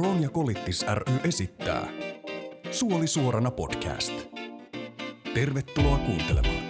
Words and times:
Kroon 0.00 0.22
ja 0.22 0.30
Kolittis 0.30 0.86
ry 0.94 1.20
esittää 1.24 1.88
Suoli 2.70 3.06
suorana 3.06 3.50
podcast. 3.50 4.12
Tervetuloa 5.34 5.98
kuuntelemaan. 5.98 6.64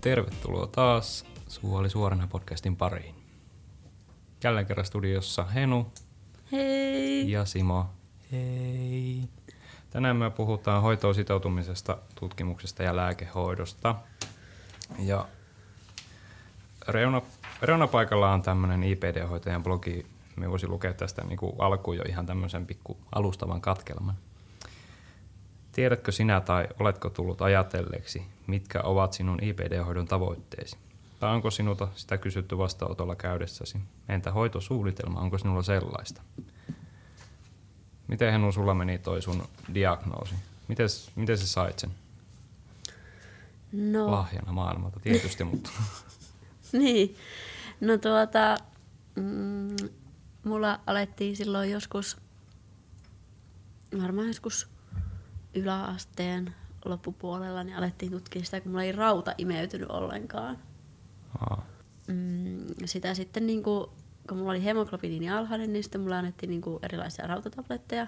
Tervetuloa 0.00 0.66
taas 0.66 1.24
Suoli 1.48 1.90
suorana 1.90 2.26
podcastin 2.26 2.76
pariin. 2.76 3.14
Jälleen 4.44 4.66
kerran 4.66 4.86
studiossa 4.86 5.44
Henu 5.44 5.92
Hei! 6.52 7.30
ja 7.30 7.44
Simo. 7.44 7.86
Hei! 8.32 9.20
Tänään 9.90 10.16
me 10.16 10.30
puhutaan 10.30 10.82
hoitoon 10.82 11.14
sitoutumisesta, 11.14 11.98
tutkimuksesta 12.14 12.82
ja 12.82 12.96
lääkehoidosta. 12.96 13.94
Ja 14.98 15.28
reuna, 16.88 17.22
reunapaikalla 17.62 18.32
on 18.32 18.42
tämmöinen 18.42 18.82
IPD-hoitajan 18.82 19.62
blogi. 19.62 20.06
Me 20.36 20.50
voisi 20.50 20.68
lukea 20.68 20.94
tästä 20.94 21.24
niin 21.24 21.38
kuin 21.38 21.52
alkuun 21.58 21.96
jo 21.96 22.02
ihan 22.08 22.26
tämmöisen 22.26 22.66
pikku 22.66 22.98
alustavan 23.12 23.60
katkelman. 23.60 24.14
Tiedätkö 25.72 26.12
sinä 26.12 26.40
tai 26.40 26.68
oletko 26.80 27.10
tullut 27.10 27.42
ajatelleeksi, 27.42 28.22
mitkä 28.46 28.82
ovat 28.82 29.12
sinun 29.12 29.38
IPD-hoidon 29.42 30.08
tavoitteesi? 30.08 30.76
Tai 31.20 31.34
onko 31.34 31.50
sinulta 31.50 31.88
sitä 31.94 32.18
kysytty 32.18 32.58
vastaanotolla 32.58 33.16
käydessäsi? 33.16 33.78
Entä 34.08 34.32
hoitosuunnitelma, 34.32 35.20
onko 35.20 35.38
sinulla 35.38 35.62
sellaista? 35.62 36.22
Miten 38.08 38.32
Henu 38.32 38.52
sulla 38.52 38.74
meni 38.74 38.98
toi 38.98 39.22
sun 39.22 39.42
diagnoosi? 39.74 40.34
Mites, 40.68 41.10
miten 41.16 41.38
sä 41.38 41.46
sait 41.46 41.78
sen? 41.78 41.90
No, 43.72 44.10
Lahjana 44.10 44.52
maailmalta 44.52 45.00
tietysti, 45.00 45.44
mutta 45.44 45.70
niin. 46.78 47.14
No 47.80 47.98
tuota, 47.98 48.56
mm, 49.16 49.76
mulla 50.44 50.80
alettiin 50.86 51.36
silloin 51.36 51.70
joskus, 51.70 52.16
varmaan 54.02 54.26
joskus 54.26 54.68
yläasteen 55.54 56.54
loppupuolella, 56.84 57.64
niin 57.64 57.76
alettiin 57.76 58.12
tutkia 58.12 58.44
sitä, 58.44 58.60
kun 58.60 58.72
mulla 58.72 58.84
ei 58.84 58.92
rauta 58.92 59.34
imeytynyt 59.38 59.90
ollenkaan. 59.90 60.58
Aa, 61.40 61.66
Mm, 62.10 62.66
sitä 62.84 63.14
sitten, 63.14 63.46
niin 63.46 63.62
kuin, 63.62 63.86
kun 64.28 64.38
mulla 64.38 64.50
oli 64.50 64.64
hemoglobiini 64.64 65.30
alhainen, 65.30 65.72
niin 65.72 65.82
sitten 65.82 66.00
mulla 66.00 66.18
annettiin 66.18 66.50
niin 66.50 66.60
kuin 66.60 66.78
erilaisia 66.82 67.26
rautatabletteja. 67.26 68.06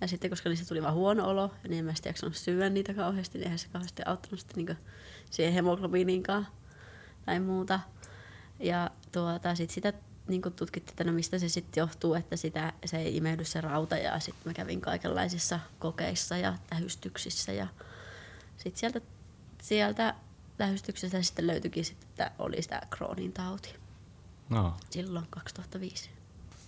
Ja 0.00 0.08
sitten, 0.08 0.30
koska 0.30 0.48
niistä 0.48 0.66
tuli 0.68 0.82
vaan 0.82 0.94
huono 0.94 1.28
olo, 1.28 1.54
niin 1.68 1.78
en 1.78 1.84
mä 1.84 1.94
sitten 1.94 2.10
jaksanut 2.10 2.36
syödä 2.36 2.70
niitä 2.70 2.94
kauheasti, 2.94 3.38
niin 3.38 3.44
eihän 3.44 3.58
se 3.58 3.68
kauheasti 3.72 4.02
auttanut 4.06 4.40
sitten 4.40 4.64
niin 4.64 4.76
siihen 5.30 5.52
hemoglobiiniinkaan 5.52 6.46
tai 7.26 7.40
muuta. 7.40 7.80
Ja 8.60 8.90
tuota, 9.12 9.54
sit 9.54 9.70
sitä 9.70 9.92
niin 10.28 10.42
tutkittiin, 10.42 10.92
että 10.92 11.04
no 11.04 11.12
mistä 11.12 11.38
se 11.38 11.48
sitten 11.48 11.80
johtuu, 11.80 12.14
että 12.14 12.36
sitä, 12.36 12.72
se 12.84 12.96
ei 12.96 13.16
imeydy 13.16 13.44
se 13.44 13.60
rauta. 13.60 13.96
Ja 13.96 14.20
sitten 14.20 14.42
mä 14.44 14.54
kävin 14.54 14.80
kaikenlaisissa 14.80 15.60
kokeissa 15.78 16.36
ja 16.36 16.54
tähystyksissä. 16.70 17.52
Ja 17.52 17.66
sitten 18.56 18.80
sieltä, 18.80 19.00
sieltä 19.62 20.14
tähystyksestä 20.56 21.22
sitten 21.22 21.46
löytyikin, 21.46 21.84
sit, 21.84 22.02
että 22.02 22.30
oli 22.38 22.62
sitä 22.62 22.82
Crohnin 22.96 23.32
tauti 23.32 23.74
no. 24.48 24.76
silloin 24.90 25.26
2005. 25.30 26.10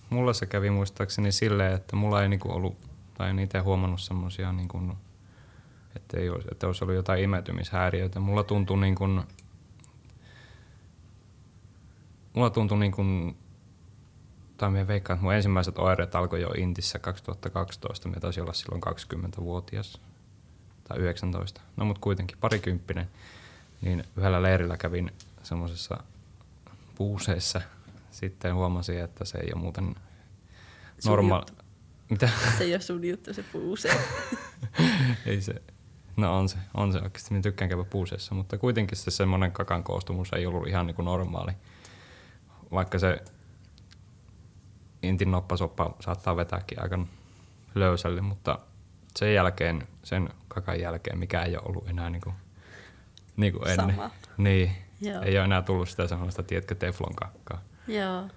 Mulla 0.09 0.33
se 0.33 0.45
kävi 0.45 0.69
muistaakseni 0.69 1.31
silleen, 1.31 1.73
että 1.73 1.95
mulla 1.95 2.23
ei 2.23 2.29
niinku 2.29 2.51
ollut, 2.51 2.77
tai 3.17 3.29
en 3.29 3.39
itse 3.39 3.59
huomannut 3.59 4.01
semmosia, 4.01 4.51
niinku, 4.51 4.81
että, 5.95 6.17
ei 6.19 6.29
olisi, 6.29 6.47
että 6.51 6.67
olisi 6.67 6.83
ollut 6.83 6.95
jotain 6.95 7.23
imeytymishäiriöitä. 7.23 8.19
Mulla 8.19 8.43
tuntui 8.43 8.77
niin 8.77 8.95
kuin, 8.95 9.23
mulla 12.35 12.49
tuntui 12.49 12.77
niin 12.77 12.91
kuin, 12.91 13.37
tai 14.57 14.71
minä 14.71 14.87
veikkaan, 14.87 15.15
että 15.15 15.23
mun 15.23 15.33
ensimmäiset 15.33 15.77
oireet 15.77 16.15
alkoi 16.15 16.41
jo 16.41 16.49
Intissä 16.57 16.99
2012. 16.99 18.09
Minä 18.09 18.19
taisi 18.19 18.41
olla 18.41 18.53
silloin 18.53 18.81
20-vuotias 18.83 20.01
tai 20.87 20.97
19. 20.97 21.61
No 21.77 21.85
mutta 21.85 22.01
kuitenkin 22.01 22.37
parikymppinen. 22.37 23.07
Niin 23.81 24.03
yhdellä 24.17 24.41
leirillä 24.41 24.77
kävin 24.77 25.11
semmoisessa 25.43 26.03
puuseessa. 26.95 27.61
Sitten 28.11 28.55
huomasin, 28.55 28.99
että 28.99 29.25
se 29.25 29.37
ei 29.37 29.49
ole 29.53 29.61
muuten 29.61 29.95
normaali. 31.05 31.45
Mitä? 32.09 32.29
Se 32.57 32.63
ei 32.63 32.73
ole 32.73 32.81
sun 32.81 33.05
juttu, 33.05 33.33
se 33.33 33.43
puusee. 33.43 33.95
ei 35.25 35.41
se, 35.41 35.61
no 36.17 36.37
on 36.37 36.49
se, 36.49 36.57
on 36.73 36.91
se 36.91 36.97
oikeasti. 36.97 37.31
Minä 37.31 37.41
tykkään 37.41 37.69
käydä 37.69 37.83
puuseessa, 37.83 38.35
mutta 38.35 38.57
kuitenkin 38.57 38.97
se 38.97 39.11
semmoinen 39.11 39.51
kakan 39.51 39.83
koostumus 39.83 40.33
ei 40.33 40.45
ollut 40.45 40.67
ihan 40.67 40.87
niin 40.87 40.95
kuin 40.95 41.05
normaali. 41.05 41.51
Vaikka 42.71 42.99
se 42.99 43.21
intin 45.03 45.31
noppasoppa 45.31 45.95
saattaa 45.99 46.35
vetääkin 46.35 46.81
aika 46.81 46.99
löysälle, 47.75 48.21
mutta 48.21 48.59
sen 49.15 49.33
jälkeen, 49.33 49.87
sen 50.03 50.29
kakan 50.47 50.79
jälkeen, 50.79 51.19
mikä 51.19 51.41
ei 51.43 51.57
ole 51.57 51.63
ollut 51.65 51.89
enää 51.89 52.09
niin 52.09 52.21
kuin, 52.21 52.35
niin 53.37 53.53
kuin 53.53 53.67
ennen. 53.67 53.95
Sama. 53.95 54.11
Niin, 54.37 54.71
Joo. 55.01 55.21
ei 55.21 55.37
ole 55.37 55.45
enää 55.45 55.61
tullut 55.61 55.89
sitä 55.89 56.07
semmoista, 56.07 56.43
tiedätkö, 56.43 56.75
teflon 56.75 57.15
kakkaa 57.15 57.61
Joo, 57.87 58.27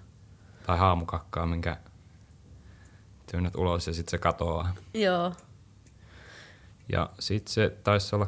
tai 0.65 0.77
haamukakkaa, 0.77 1.45
minkä 1.45 1.77
työnnät 3.31 3.55
ulos 3.55 3.87
ja 3.87 3.93
sitten 3.93 4.11
se 4.11 4.17
katoaa. 4.17 4.73
joo, 4.93 5.33
Ja 6.91 7.09
sitten 7.19 7.53
se 7.53 7.77
taisi 7.83 8.15
olla 8.15 8.25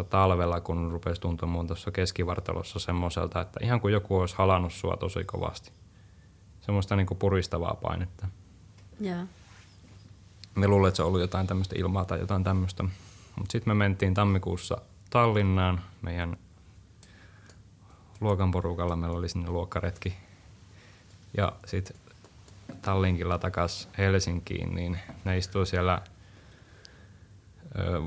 2013-2014 0.00 0.04
talvella, 0.04 0.60
kun 0.60 0.92
rupesi 0.92 1.20
tuntumaan 1.20 1.66
tuossa 1.66 1.90
keskivartalossa 1.90 2.78
semmoiselta, 2.78 3.40
että 3.40 3.60
ihan 3.62 3.80
kuin 3.80 3.92
joku 3.92 4.16
olisi 4.16 4.34
halannut 4.38 4.72
sua 4.72 4.96
tosi 4.96 5.24
kovasti. 5.24 5.70
Semmoista 6.60 6.96
niinku 6.96 7.14
puristavaa 7.14 7.74
painetta. 7.82 8.26
joo. 9.00 9.24
Me 10.54 10.68
luulen, 10.68 10.88
että 10.88 10.96
se 10.96 11.02
on 11.02 11.08
ollut 11.08 11.20
jotain 11.20 11.46
tämmöistä 11.46 11.74
ilmaa 11.78 12.04
tai 12.04 12.18
jotain 12.18 12.44
tämmöistä. 12.44 12.82
Mutta 13.36 13.52
sitten 13.52 13.70
me 13.70 13.74
mentiin 13.74 14.14
tammikuussa 14.14 14.78
Tallinnaan 15.10 15.80
meidän 16.02 16.36
luokan 18.20 18.50
porukalla. 18.50 18.96
Meillä 18.96 19.18
oli 19.18 19.28
sinne 19.28 19.50
luokkaretki. 19.50 20.14
Ja 21.36 21.52
sitten 21.66 21.96
Tallinkilla 22.84 23.38
takas 23.38 23.88
Helsinkiin, 23.98 24.74
niin 24.74 24.98
ne 25.24 25.38
istui 25.38 25.66
siellä 25.66 26.02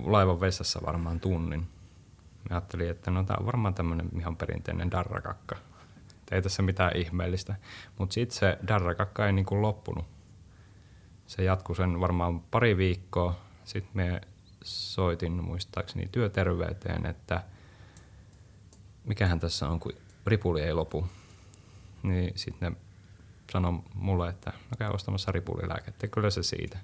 laivan 0.03 0.39
vessassa 0.39 0.79
varmaan 0.85 1.19
tunnin. 1.19 1.59
Mä 2.49 2.55
ajattelin, 2.55 2.89
että 2.89 3.11
no 3.11 3.23
tää 3.23 3.37
on 3.39 3.45
varmaan 3.45 3.73
tämmönen 3.73 4.09
ihan 4.19 4.37
perinteinen 4.37 4.91
darrakakka. 4.91 5.55
Et 6.11 6.31
Ei 6.33 6.41
tässä 6.41 6.61
mitään 6.61 6.97
ihmeellistä. 6.97 7.55
Mutta 7.97 8.13
sitten 8.13 8.37
se 8.37 8.57
darrakakka 8.67 9.25
ei 9.25 9.33
niinku 9.33 9.61
loppunut. 9.61 10.05
Se 11.27 11.43
jatkui 11.43 11.75
sen 11.75 11.99
varmaan 11.99 12.39
pari 12.39 12.77
viikkoa. 12.77 13.39
Sitten 13.65 13.91
me 13.93 14.21
soitin 14.63 15.31
muistaakseni 15.31 16.09
työterveyteen, 16.11 17.05
että 17.05 17.43
mikähän 19.05 19.39
tässä 19.39 19.69
on, 19.69 19.79
kun 19.79 19.93
ripuli 20.27 20.61
ei 20.61 20.73
lopu. 20.73 21.07
Niin 22.03 22.31
sitten 22.35 22.71
ne 22.71 22.86
sanoi 23.51 23.79
mulle, 23.93 24.29
että 24.29 24.51
no 24.51 24.77
käy 24.77 24.91
ostamassa 24.91 25.31
ripulilääkettä. 25.31 26.07
Kyllä 26.07 26.29
se 26.29 26.43
siitä. 26.43 26.77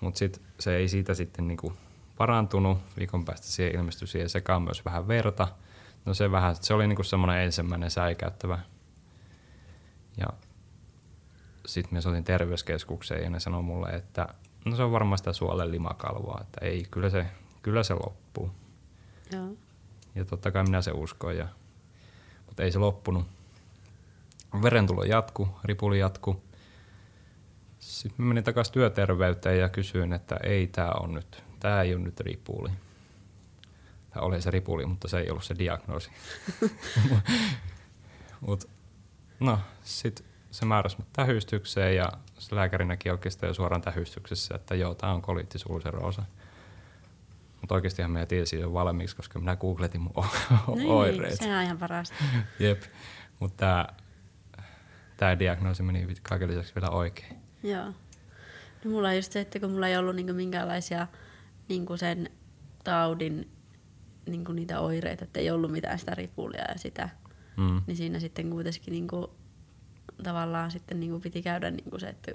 Mutta 0.00 0.18
sitten 0.18 0.42
se 0.60 0.76
ei 0.76 0.88
siitä 0.88 1.14
sitten 1.14 1.48
niinku 1.48 1.72
parantunut. 2.16 2.78
Viikon 2.98 3.24
päästä 3.24 3.46
siihen 3.46 3.74
ilmestyi 3.74 4.08
siihen 4.08 4.28
sekaan 4.28 4.62
myös 4.62 4.84
vähän 4.84 5.08
verta. 5.08 5.48
No 6.04 6.14
se, 6.14 6.30
vähän, 6.30 6.56
se 6.56 6.74
oli 6.74 6.86
niinku 6.86 7.02
semmoinen 7.02 7.42
ensimmäinen 7.42 7.90
säikäyttävä. 7.90 8.58
Ja 10.16 10.26
sitten 11.66 11.94
me 11.94 12.00
soitin 12.00 12.24
terveyskeskukseen 12.24 13.24
ja 13.24 13.30
ne 13.30 13.40
sanoi 13.40 13.62
mulle, 13.62 13.88
että 13.88 14.28
no 14.64 14.76
se 14.76 14.82
on 14.82 14.92
varmaan 14.92 15.18
sitä 15.18 15.32
suolen 15.32 15.70
limakalvoa, 15.70 16.40
että 16.40 16.66
ei, 16.66 16.86
kyllä 16.90 17.10
se, 17.10 17.26
kyllä 17.62 17.82
se 17.82 17.94
loppuu. 17.94 18.50
joo. 19.32 19.48
Ja 20.14 20.24
totta 20.24 20.50
kai 20.50 20.64
minä 20.64 20.82
se 20.82 20.90
uskoin, 20.90 21.38
ja, 21.38 21.48
mutta 22.46 22.62
ei 22.62 22.72
se 22.72 22.78
loppunut. 22.78 23.26
Verentulo 24.62 25.04
jatku, 25.04 25.48
ripuli 25.64 25.98
jatku. 25.98 26.42
Sitten 27.78 28.26
menin 28.26 28.44
takaisin 28.44 28.74
työterveyteen 28.74 29.58
ja 29.60 29.68
kysyin, 29.68 30.12
että 30.12 30.36
ei 30.42 30.66
tämä 30.66 30.90
on 31.00 31.14
nyt, 31.14 31.42
tämä 31.60 31.82
ei 31.82 31.94
ole 31.94 32.02
nyt 32.02 32.20
ripuli. 32.20 32.70
Tämä 34.10 34.26
oli 34.26 34.42
se 34.42 34.50
ripuli, 34.50 34.86
mutta 34.86 35.08
se 35.08 35.18
ei 35.18 35.30
ollut 35.30 35.44
se 35.44 35.54
diagnoosi. 35.58 36.10
Mut, 38.46 38.68
no, 39.40 39.58
sitten 39.82 40.26
se 40.50 40.64
määräsi 40.66 40.96
mut 40.98 41.12
tähystykseen 41.12 41.96
ja 41.96 42.12
se 42.38 42.54
lääkäri 42.54 42.84
näki 42.84 43.10
oikeastaan 43.10 43.50
jo 43.50 43.54
suoraan 43.54 43.82
tähystyksessä, 43.82 44.54
että 44.54 44.74
joo, 44.74 44.94
tämä 44.94 45.12
on 45.12 45.22
kolittisuulseroosa. 45.22 46.22
Mutta 47.60 47.74
oikeastihan 47.74 48.10
mä 48.10 48.26
tiesin 48.26 48.60
jo 48.60 48.72
valmiiksi, 48.72 49.16
koska 49.16 49.38
minä 49.38 49.56
googletin 49.56 50.00
mun 50.00 50.12
o- 50.16 50.74
Niin, 50.74 50.90
oireet. 51.00 51.34
sehän 51.38 51.58
on 51.58 51.64
ihan 51.64 51.78
parasta. 51.78 52.14
Jep. 52.58 52.82
Mutta 53.40 53.86
tämä 55.18 55.38
diagnoosi 55.38 55.82
meni 55.82 56.06
kaiken 56.22 56.48
lisäksi 56.48 56.74
vielä 56.74 56.90
oikein. 56.90 57.36
Joo. 57.62 57.86
No 58.84 58.90
mulla 58.90 59.08
on 59.08 59.16
just 59.16 59.32
se, 59.32 59.40
että 59.40 59.60
kun 59.60 59.70
mulla 59.70 59.88
ei 59.88 59.96
ollut 59.96 60.16
niinku 60.16 60.32
minkäänlaisia 60.32 61.06
niinku 61.68 61.96
sen 61.96 62.30
taudin 62.84 63.50
niinku 64.26 64.52
niitä 64.52 64.80
oireita, 64.80 65.24
että 65.24 65.40
ei 65.40 65.50
ollut 65.50 65.72
mitään 65.72 65.98
sitä 65.98 66.14
ripulia 66.14 66.64
ja 66.72 66.78
sitä 66.78 67.08
Mm. 67.58 67.82
niin 67.86 67.96
siinä 67.96 68.20
sitten 68.20 68.50
kuitenkin 68.50 68.92
niinku, 68.92 69.30
tavallaan 70.22 70.70
sitten 70.70 71.00
niinku 71.00 71.20
piti 71.20 71.42
käydä 71.42 71.70
niinku 71.70 71.98
se, 71.98 72.08
että 72.08 72.32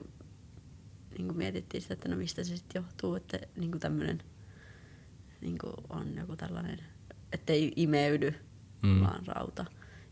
niinku 1.18 1.34
mietittiin 1.34 1.82
sitä, 1.82 1.94
että 1.94 2.10
no 2.10 2.16
mistä 2.16 2.44
se 2.44 2.58
sitten 2.58 2.80
johtuu, 2.84 3.16
että 3.16 3.40
niinku 3.56 3.80
tämmöinen 3.80 4.24
niinku 5.42 5.74
on 5.90 6.16
joku 6.16 6.36
tällainen, 6.36 6.80
ettei 7.32 7.74
imeydy, 7.76 8.34
mm. 8.82 9.02
vaan 9.02 9.26
rauta. 9.28 9.66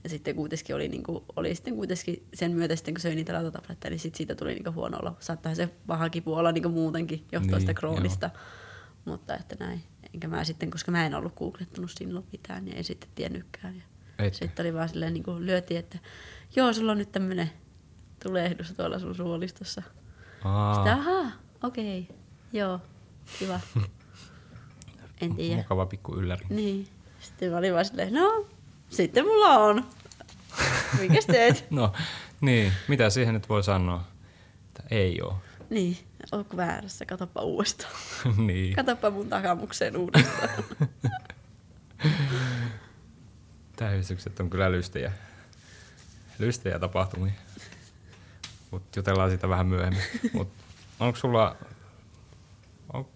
Ja 0.04 0.10
sitten 0.10 0.36
kuitenkin 0.36 0.76
oli, 0.76 0.88
niinku, 0.88 1.26
oli 1.36 1.56
sitten 1.56 1.76
kuitenkin 1.76 2.28
sen 2.34 2.52
myötä 2.52 2.76
sitten, 2.76 2.94
kun 2.94 3.02
söi 3.02 3.16
niitä 3.16 3.34
rautatabletteja, 3.34 3.90
niin 3.90 4.00
sit 4.00 4.16
siitä 4.16 4.36
tuli 4.36 4.54
niinku 4.54 4.72
huono 4.72 4.98
olo. 5.02 5.16
Saattaa 5.20 5.56
se 5.56 5.70
paha 5.88 6.10
kipu 6.10 6.34
olla 6.34 6.52
niinku 6.52 6.70
muutenkin 6.70 7.20
johtuen 7.20 7.42
Niin, 7.42 7.52
niin, 7.52 7.62
sitä 7.62 7.74
kroonista. 7.74 8.30
Mutta 9.06 9.36
että 9.36 9.56
näin. 9.60 9.84
Enkä 10.14 10.28
mä 10.28 10.44
sitten, 10.44 10.72
koska 10.72 10.92
mä 10.92 11.06
en 11.06 11.16
ollut 11.16 11.36
googlettanut 11.36 11.92
silloin 11.92 12.26
mitään, 12.32 12.66
niin 12.66 12.78
en 12.78 12.84
sitten 12.84 13.10
tiennytkään. 13.16 13.76
Ja 13.76 13.84
sitten 14.32 14.64
oli 14.64 14.74
vaan 14.74 14.90
silleen 14.90 15.14
niin 15.14 15.24
kuin 15.24 15.46
lyötiin, 15.46 15.80
että 15.80 16.00
joo, 16.56 16.74
sulla 16.74 16.92
on 16.92 16.98
nyt 16.98 17.12
tämmönen 17.12 17.52
tulehdus 18.24 18.74
tuolla 18.74 19.00
sun 19.00 19.16
suolistossa. 19.16 19.84
Aa, 20.44 20.76
Sitten 20.76 20.94
ahaa, 20.94 21.32
okei, 21.64 22.08
joo, 22.54 22.80
kiva. 23.40 23.60
En 25.22 25.36
tiedä. 25.36 25.56
mukava 25.56 25.86
pikku 25.86 26.16
ylläri. 26.16 26.46
Niin. 26.50 26.88
Sitten 27.20 27.52
mä 27.52 27.58
olin 27.58 27.74
vaan 27.74 27.86
silleen, 27.86 28.14
no, 28.14 28.48
sitten 28.92 29.26
mulla 29.26 29.58
on. 29.58 29.86
Mikäs 31.00 31.26
teet? 31.26 31.66
No, 31.70 31.94
niin. 32.42 32.74
Mitä 32.88 33.10
siihen 33.10 33.34
nyt 33.34 33.50
voi 33.50 33.64
sanoa? 33.64 34.04
Että 34.68 34.84
ei 34.92 35.22
oo. 35.22 35.38
niin, 35.70 35.98
ootko 36.32 36.58
väärässä? 36.58 37.06
Katoppa 37.06 37.42
uudestaan. 37.42 37.94
niin. 38.48 38.76
Katoppa 38.76 39.10
mun 39.10 39.30
takamukseen 39.30 39.98
uudestaan. 39.98 40.50
Tähdistykset 43.76 44.40
on 44.40 44.50
kyllä 44.50 44.72
lystejä. 44.72 45.12
Lystejä 46.40 46.80
tapahtumia. 46.80 47.34
Mut 48.72 48.96
jutellaan 48.96 49.30
siitä 49.30 49.50
vähän 49.50 49.68
myöhemmin. 49.68 50.04
Mut 50.34 50.48
onko 51.00 51.20
sulla... 51.20 51.56
On, 52.94 53.08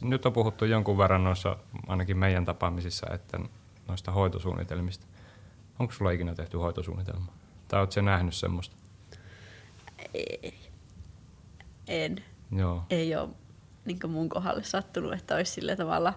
nyt 0.00 0.26
on 0.26 0.32
puhuttu 0.32 0.64
jonkun 0.64 0.98
verran 0.98 1.24
noissa, 1.24 1.56
ainakin 1.86 2.18
meidän 2.18 2.44
tapaamisissa, 2.44 3.06
että 3.14 3.38
noista 3.88 4.12
hoitosuunnitelmista. 4.12 5.06
Onko 5.78 5.92
sulla 5.92 6.10
ikinä 6.10 6.34
tehty 6.34 6.56
hoitosuunnitelma? 6.56 7.32
Tai 7.68 7.80
ootko 7.80 7.92
sä 7.92 8.02
nähnyt 8.02 8.34
semmoista? 8.34 8.76
Ei. 10.14 10.54
En. 11.88 12.24
Joo. 12.56 12.84
Ei 12.90 13.16
ole 13.16 13.28
niin 13.84 13.98
mun 14.08 14.28
kohdalle 14.28 14.62
sattunut, 14.64 15.12
että 15.12 15.34
olisi 15.34 15.52
sillä 15.52 15.76
tavalla, 15.76 16.14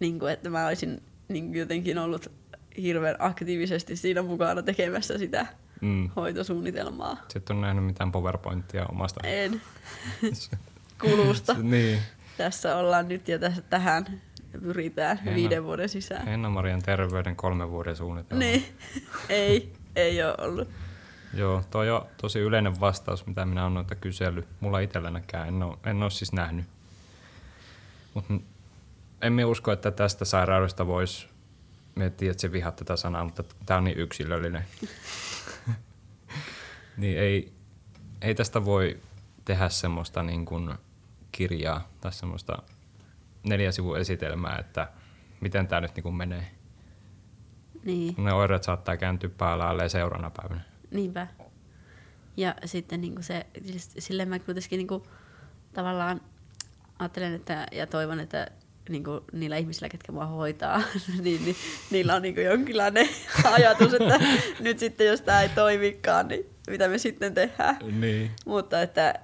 niin 0.00 0.18
kuin, 0.18 0.32
että 0.32 0.50
mä 0.50 0.66
olisin 0.66 1.02
niin 1.28 1.54
jotenkin 1.54 1.98
ollut 1.98 2.32
hirveän 2.82 3.16
aktiivisesti 3.18 3.96
siinä 3.96 4.22
mukana 4.22 4.62
tekemässä 4.62 5.18
sitä 5.18 5.46
Mm. 5.80 6.10
hoitosuunnitelmaa. 6.16 7.16
Sitten 7.28 7.56
on 7.56 7.62
nähnyt 7.62 7.84
mitään 7.84 8.12
PowerPointia 8.12 8.86
omasta. 8.86 9.20
En. 9.24 9.62
Kulusta. 11.00 11.54
niin. 11.62 11.98
Tässä 12.36 12.76
ollaan 12.76 13.08
nyt 13.08 13.28
ja 13.28 13.38
tässä, 13.38 13.62
tähän 13.62 14.22
pyritään 14.58 15.16
Henna- 15.18 15.34
viiden 15.34 15.64
vuoden 15.64 15.88
sisään. 15.88 16.26
Henna-Marian 16.26 16.82
terveyden 16.82 17.36
kolmen 17.36 17.70
vuoden 17.70 17.96
suunnitelma. 17.96 18.38
Niin, 18.38 18.64
ei, 19.28 19.72
ei 19.96 20.22
ole 20.22 20.34
ollut. 20.38 20.68
Joo, 21.34 21.64
toi 21.70 21.90
on 21.90 22.06
tosi 22.16 22.38
yleinen 22.38 22.80
vastaus, 22.80 23.26
mitä 23.26 23.44
minä 23.46 23.62
olen 23.62 23.74
noita 23.74 23.94
kysellyt. 23.94 24.46
Mulla 24.60 24.78
itsellänikään 24.78 25.48
en 25.48 25.62
ole, 25.62 25.76
en 25.84 26.02
ole 26.02 26.10
siis 26.10 26.32
nähnyt. 26.32 26.64
Mutta 28.14 28.34
emme 29.22 29.44
usko, 29.44 29.72
että 29.72 29.90
tästä 29.90 30.24
sairaudesta 30.24 30.86
voisi, 30.86 31.28
miettiä, 31.94 32.30
että 32.30 32.40
se 32.40 32.52
vihaa 32.52 32.72
tätä 32.72 32.96
sanaa, 32.96 33.24
mutta 33.24 33.44
tämä 33.66 33.78
on 33.78 33.84
niin 33.84 33.98
yksilöllinen. 33.98 34.64
niin 36.96 37.18
ei, 37.18 37.52
ei 38.22 38.34
tästä 38.34 38.64
voi 38.64 39.00
tehdä 39.44 39.68
semmoista 39.68 40.22
niin 40.22 40.44
kuin 40.44 40.74
kirjaa 41.32 41.88
tai 42.00 42.12
semmoista 42.12 42.62
neljä 43.42 43.72
sivun 43.72 43.98
esitelmää, 43.98 44.58
että 44.58 44.88
miten 45.40 45.68
tämä 45.68 45.80
nyt 45.80 45.94
niin 45.94 46.02
kuin 46.02 46.14
menee. 46.14 46.46
Niin. 47.84 48.14
Ne 48.18 48.32
oireet 48.32 48.62
saattaa 48.62 48.96
kääntyä 48.96 49.30
päällä 49.38 49.88
seuraavana 49.88 50.30
päivänä. 50.30 50.60
Niinpä. 50.90 51.26
Ja 52.36 52.54
sitten 52.64 53.00
niin 53.00 53.22
se, 53.22 53.46
siis 53.66 53.90
silleen 53.98 54.28
mä 54.28 54.38
kuitenkin 54.38 54.78
niin 54.78 54.86
kuin, 54.86 55.02
tavallaan 55.72 56.20
ajattelen 56.98 57.34
että, 57.34 57.66
ja 57.72 57.86
toivon, 57.86 58.20
että 58.20 58.46
niin 58.88 59.04
kuin, 59.04 59.20
niillä 59.32 59.56
ihmisillä, 59.56 59.88
ketkä 59.88 60.12
mua 60.12 60.26
hoitaa, 60.26 60.82
niin, 61.22 61.44
niin 61.44 61.56
niillä 61.90 62.14
on 62.14 62.22
niin 62.22 62.34
kuin, 62.34 62.46
jonkinlainen 62.46 63.08
ajatus, 63.52 63.94
että 63.94 64.20
nyt 64.60 64.78
sitten 64.78 65.06
jos 65.06 65.20
tämä 65.20 65.42
ei 65.42 65.48
toimikaan, 65.48 66.28
niin 66.28 66.46
mitä 66.70 66.88
me 66.88 66.98
sitten 66.98 67.34
tehdään. 67.34 67.76
Niin. 68.00 68.30
Mutta 68.46 68.82
että 68.82 69.14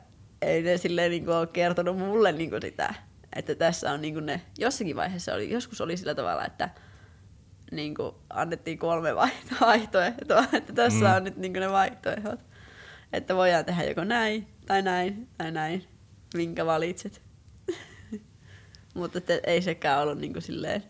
ei 0.43 0.62
ne 0.62 0.76
silleen 0.76 1.11
niin 1.11 1.25
kuin, 1.25 1.37
ole 1.37 1.47
kertonut 1.47 1.99
mulle 1.99 2.32
niin 2.32 2.50
kuin, 2.50 2.62
sitä, 2.62 2.94
että 3.37 3.55
tässä 3.55 3.93
on 3.93 4.01
niin 4.03 4.27
ne, 4.27 4.41
jossakin 4.59 4.97
vaiheessa 4.97 5.35
oli, 5.35 5.51
joskus 5.51 5.81
oli 5.81 5.97
sillä 5.97 6.15
tavalla, 6.15 6.45
että 6.45 6.71
niin 7.73 7.95
kuin, 7.95 8.15
annettiin 8.31 8.79
kolme 8.79 9.11
vaihto- 9.15 9.57
vaihtoehtoa, 9.67 10.45
että 10.53 10.73
tässä 10.73 10.99
Mm. 10.99 11.07
mm. 11.11 11.17
on 11.17 11.25
nyt 11.25 11.37
niin 11.37 11.53
ne 11.53 11.71
vaihtoehdot. 11.71 12.41
Että 13.13 13.37
voidaan 13.37 13.65
tehdä 13.65 13.85
joko 13.85 14.05
näin, 14.05 14.47
tai 14.67 14.83
näin, 14.83 15.29
tai 15.39 15.53
näin, 15.53 15.85
minkä 16.35 16.67
valitset. 16.67 17.23
Mutta 18.95 19.19
ei 19.47 19.63
sekään 19.63 20.01
ollut 20.03 20.19
niin 20.19 20.43
silleen. 20.43 20.83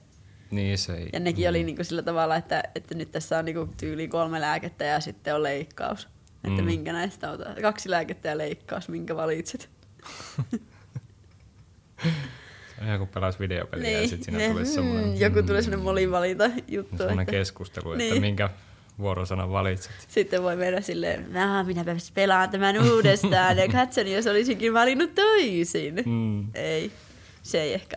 Niin 0.51 0.79
se 0.79 0.95
ei. 0.95 1.09
Ja 1.13 1.21
nekin 1.21 1.49
oli 1.49 1.65
niin 1.65 1.77
kuin, 1.77 1.87
sillä 1.87 2.03
tavalla, 2.03 2.37
että, 2.37 2.63
että 2.75 2.95
nyt 2.95 3.13
tässä 3.13 3.39
on 3.39 3.45
niin 3.45 3.75
tyyliin 3.77 4.11
kolme 4.11 4.41
lääkettä 4.41 4.85
ja 4.85 5.01
sitten 5.01 5.35
on 5.35 5.43
leikkaus. 5.43 6.09
Että 6.45 6.63
Mm. 6.63 6.65
minkä 6.67 6.93
näistä 6.93 7.31
otat. 7.31 7.61
Kaksi 7.63 7.91
lääkettä 7.91 8.29
ja 8.29 8.39
leikkaus, 8.39 8.89
minkä 8.89 9.17
valitset. 9.17 9.71
Se 12.03 12.81
on 12.81 12.87
ihan 12.87 12.99
kuin 12.99 13.09
pelaisi 13.09 13.39
videopeliä 13.39 13.91
ja 14.01 14.09
sitten 14.09 14.25
siinä 14.25 14.39
Ne- 14.39 14.51
tulisi 14.53 14.73
semmoinen, 14.73 15.05
mm, 15.05 15.15
joku 15.17 15.43
tulee 15.43 15.63
semmoinen 15.63 15.85
molivalita 15.85 16.45
juttu. 16.69 16.97
semmoinen 16.97 17.23
Että 17.23 17.31
keskustelu, 17.33 17.93
että 17.93 18.05
Niin. 18.05 18.21
minkä 18.21 18.51
vuorosanan 18.99 19.51
valitset. 19.53 19.93
sitten 20.09 20.43
voi 20.43 20.57
mennä 20.57 20.81
silleen, 20.81 21.33
nah, 21.33 21.67
minäpä 21.67 21.97
pelaan 22.15 22.51
tämän 22.51 22.83
uudestaan 22.93 23.57
ja 23.59 23.69
katson, 23.69 24.07
jos 24.07 24.27
olisinkin 24.27 24.75
valinnut 24.75 25.15
toisin. 25.15 25.95
Mm. 26.07 26.47
Ei, 26.55 26.93
se 27.43 27.61
ei 27.63 27.75
ehkä 27.75 27.97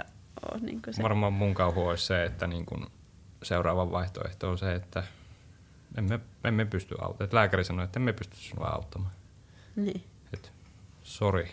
ole 0.51 0.61
niin 0.61 0.81
se. 0.91 1.03
Varmaan 1.03 1.33
mun 1.33 1.53
kauhu 1.53 1.87
olisi 1.87 2.05
se, 2.05 2.23
että 2.23 2.47
niin 2.47 2.65
kun 2.65 2.87
seuraava 3.43 3.91
vaihtoehto 3.91 4.49
on 4.49 4.57
se, 4.57 4.73
että 4.75 5.03
emme, 5.97 6.19
emme 6.43 6.65
pysty 6.65 6.95
auttamaan. 7.01 7.29
Lääkäri 7.35 7.63
sanoi, 7.63 7.85
että 7.85 7.99
emme 7.99 8.13
pysty 8.13 8.35
sinua 8.37 8.67
auttamaan. 8.67 9.11
Niin. 9.75 10.03
Että 10.33 10.49
sori. 11.03 11.51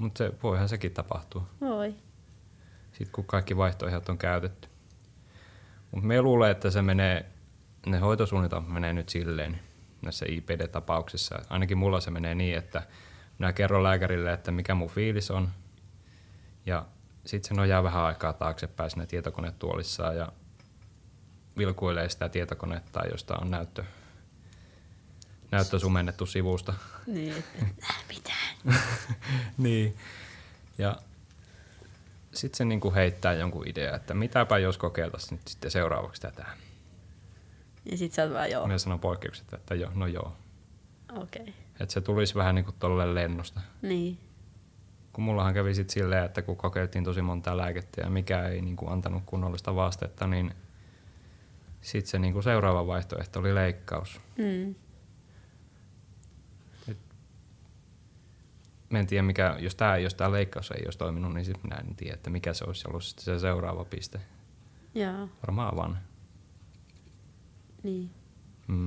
Mutta 0.00 0.18
se, 0.18 0.32
voihan 0.42 0.68
sekin 0.68 0.92
tapahtua, 0.92 1.46
Voi. 1.60 1.94
sitten 2.92 3.12
kun 3.12 3.24
kaikki 3.24 3.56
vaihtoehdot 3.56 4.08
on 4.08 4.18
käytetty. 4.18 4.68
Mutta 5.90 6.06
me 6.06 6.22
luulen, 6.22 6.50
että 6.50 6.70
se 6.70 6.82
menee, 6.82 7.26
ne 7.86 7.98
hoitosuunnitelmat 7.98 8.72
menee 8.72 8.92
nyt 8.92 9.08
silleen 9.08 9.60
näissä 10.02 10.26
IPD-tapauksissa. 10.28 11.42
Ainakin 11.50 11.78
mulla 11.78 12.00
se 12.00 12.10
menee 12.10 12.34
niin, 12.34 12.58
että 12.58 12.82
minä 13.38 13.52
kerron 13.52 13.82
lääkärille, 13.82 14.32
että 14.32 14.50
mikä 14.50 14.74
mun 14.74 14.88
fiilis 14.90 15.30
on. 15.30 15.48
Ja 16.66 16.86
sitten 17.26 17.48
se 17.48 17.54
nojaa 17.54 17.82
vähän 17.82 18.02
aikaa 18.02 18.32
taaksepäin 18.32 18.90
siinä 18.90 19.06
tietokonetuolissaan 19.06 20.16
ja 20.16 20.32
vilkuilee 21.58 22.08
sitä 22.08 22.28
tietokonetta, 22.28 23.06
josta 23.10 23.36
on 23.36 23.50
näyttö, 23.50 23.84
näyttö 25.50 25.78
sumennettu 25.78 26.26
sivusta. 26.26 26.74
Niin, 27.06 27.34
että 27.36 27.64
mitään. 28.08 28.56
niin. 29.58 29.96
Ja 30.78 30.96
sitten 32.32 32.56
se 32.56 32.64
niinku 32.64 32.94
heittää 32.94 33.32
jonkun 33.32 33.68
idea, 33.68 33.96
että 33.96 34.14
mitäpä 34.14 34.58
jos 34.58 34.78
kokeiltaisiin 34.78 35.38
nyt 35.38 35.48
sitten 35.48 35.70
seuraavaksi 35.70 36.22
tätä. 36.22 36.46
Ja 37.90 37.96
sit 37.96 38.12
sä 38.12 38.22
oot 38.22 38.32
vaan 38.32 38.50
joo, 38.50 38.66
Minä 38.66 38.78
sanon 38.78 39.00
poikkeukset, 39.00 39.52
että 39.52 39.74
jo, 39.74 39.90
no 39.94 40.06
joo. 40.06 40.32
okei. 41.16 41.42
Okay. 41.42 41.54
Että 41.80 41.92
se 41.92 42.00
tulisi 42.00 42.34
vähän 42.34 42.54
niinku 42.54 42.72
tolle 42.78 43.14
lennosta. 43.14 43.60
Niin, 43.82 44.18
Kun 45.12 45.24
mullahan 45.24 45.54
kävi 45.54 45.74
sitten 45.74 45.92
silleen, 45.94 46.24
että 46.24 46.42
kun 46.42 46.56
kokeiltiin 46.56 47.04
tosi 47.04 47.22
monta 47.22 47.56
lääkettä 47.56 48.00
ja 48.00 48.10
mikä 48.10 48.48
ei 48.48 48.60
niinku 48.62 48.88
antanut 48.88 49.22
kunnollista 49.26 49.74
vastetta, 49.74 50.26
niin 50.26 50.54
sitten 51.80 52.10
se 52.10 52.18
niinku 52.18 52.42
seuraava 52.42 52.86
vaihtoehto 52.86 53.40
oli 53.40 53.54
leikkaus. 53.54 54.20
mm. 54.38 54.74
Mä 58.90 58.98
en 58.98 59.06
tiedä, 59.06 59.22
mikä, 59.22 59.56
jos 59.58 59.74
tämä 59.74 59.96
jos 59.96 60.14
tää 60.14 60.32
leikkaus 60.32 60.70
ei 60.70 60.82
olisi 60.84 60.98
toiminut, 60.98 61.34
niin 61.34 61.44
sitten 61.44 61.64
minä 61.64 61.76
en 61.76 61.94
tiedä, 61.96 62.14
että 62.14 62.30
mikä 62.30 62.54
se 62.54 62.64
olisi 62.64 62.88
ollut 62.88 63.04
sitten 63.04 63.24
se 63.24 63.38
seuraava 63.38 63.84
piste. 63.84 64.20
joo, 64.94 65.28
Varmaan 65.42 65.76
vaan. 65.76 65.98
niin. 67.82 68.10
Mm. 68.68 68.86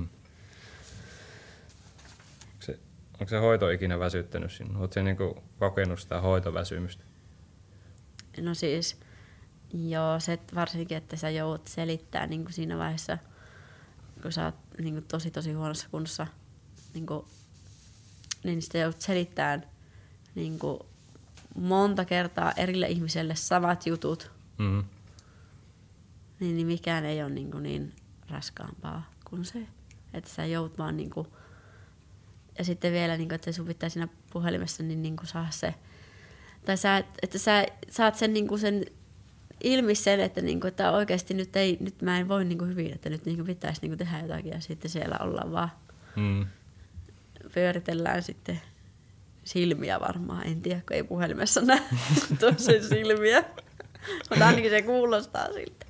Onko 2.52 2.60
se, 2.60 2.78
onko 3.20 3.28
se 3.28 3.38
hoito 3.38 3.70
ikinä 3.70 3.98
väsyttänyt 3.98 4.52
sinua? 4.52 4.78
Oletko 4.78 5.02
niinku 5.02 5.42
kokenut 5.58 6.00
sitä 6.00 6.20
hoitoväsymystä? 6.20 7.04
No 8.40 8.54
siis, 8.54 9.00
Joo, 9.74 10.20
se 10.20 10.38
varsinkin, 10.54 10.96
että 10.96 11.16
sä 11.16 11.30
joudut 11.30 11.66
selittää 11.66 12.26
niin 12.26 12.44
kuin 12.44 12.52
siinä 12.52 12.78
vaiheessa, 12.78 13.18
kun 14.22 14.32
sä 14.32 14.44
oot 14.44 14.54
niin 14.78 14.94
kuin 14.94 15.04
tosi 15.04 15.30
tosi 15.30 15.52
huonossa 15.52 15.88
kunnossa, 15.90 16.26
niin, 16.94 17.06
kuin, 17.06 17.26
niin 18.44 18.62
sitä 18.62 18.78
joudut 18.78 19.00
selittämään 19.00 19.66
niin 20.34 20.58
kuin 20.58 20.78
monta 21.54 22.04
kertaa 22.04 22.52
erille 22.56 22.86
ihmiselle 22.88 23.34
samat 23.34 23.86
jutut, 23.86 24.30
Mm. 24.58 24.84
niin, 26.40 26.56
niin 26.56 26.66
mikään 26.66 27.04
ei 27.04 27.22
ole 27.22 27.30
niin, 27.30 27.50
kuin 27.50 27.62
niin 27.62 27.92
raskaampaa 28.30 29.10
kuin 29.24 29.44
se, 29.44 29.66
että 30.14 30.30
sä 30.30 30.46
joudut 30.46 30.78
vaan 30.78 30.96
niin 30.96 31.10
kuin, 31.10 31.28
ja 32.58 32.64
sitten 32.64 32.92
vielä, 32.92 33.16
niin 33.16 33.28
kuin, 33.28 33.34
että 33.36 33.52
sun 33.52 33.66
pitää 33.66 33.88
siinä 33.88 34.08
puhelimessa 34.32 34.82
niin, 34.82 35.02
niin 35.02 35.16
kuin 35.16 35.26
saa 35.26 35.46
se, 35.50 35.74
tai 36.66 36.76
sä, 36.76 37.04
että 37.22 37.38
sä 37.38 37.66
saat 37.90 38.14
sen, 38.14 38.32
niin 38.32 38.48
kuin 38.48 38.58
sen 38.60 38.84
ilmi 39.64 39.94
sen, 39.94 40.20
että, 40.20 40.40
niin 40.40 40.60
kuin, 40.60 40.68
että 40.68 40.92
oikeasti 40.92 41.34
nyt, 41.34 41.56
ei, 41.56 41.76
nyt 41.80 42.02
mä 42.02 42.18
en 42.18 42.28
voi 42.28 42.44
niin 42.44 42.58
kuin 42.58 42.70
hyvin, 42.70 42.92
että 42.92 43.10
nyt 43.10 43.24
niin 43.26 43.36
kuin 43.36 43.46
pitäisi 43.46 43.80
niin 43.82 43.90
kuin 43.90 43.98
tehdä 43.98 44.20
jotakin 44.20 44.52
ja 44.52 44.60
sitten 44.60 44.90
siellä 44.90 45.16
ollaan 45.20 45.52
vaan, 45.52 45.70
Mm. 46.16 46.46
pyöritellään 47.54 48.22
sitten 48.22 48.60
silmiä 49.44 50.00
varmaan, 50.00 50.46
en 50.46 50.62
tiedä, 50.62 50.80
kun 50.80 50.96
ei 50.96 51.02
puhelimessa 51.04 51.60
näe 51.60 51.82
toisen 52.40 52.84
silmiä, 52.84 53.44
mutta 54.30 54.46
ainakin 54.46 54.70
se 54.70 54.82
kuulostaa 54.82 55.52
siltä. 55.52 55.86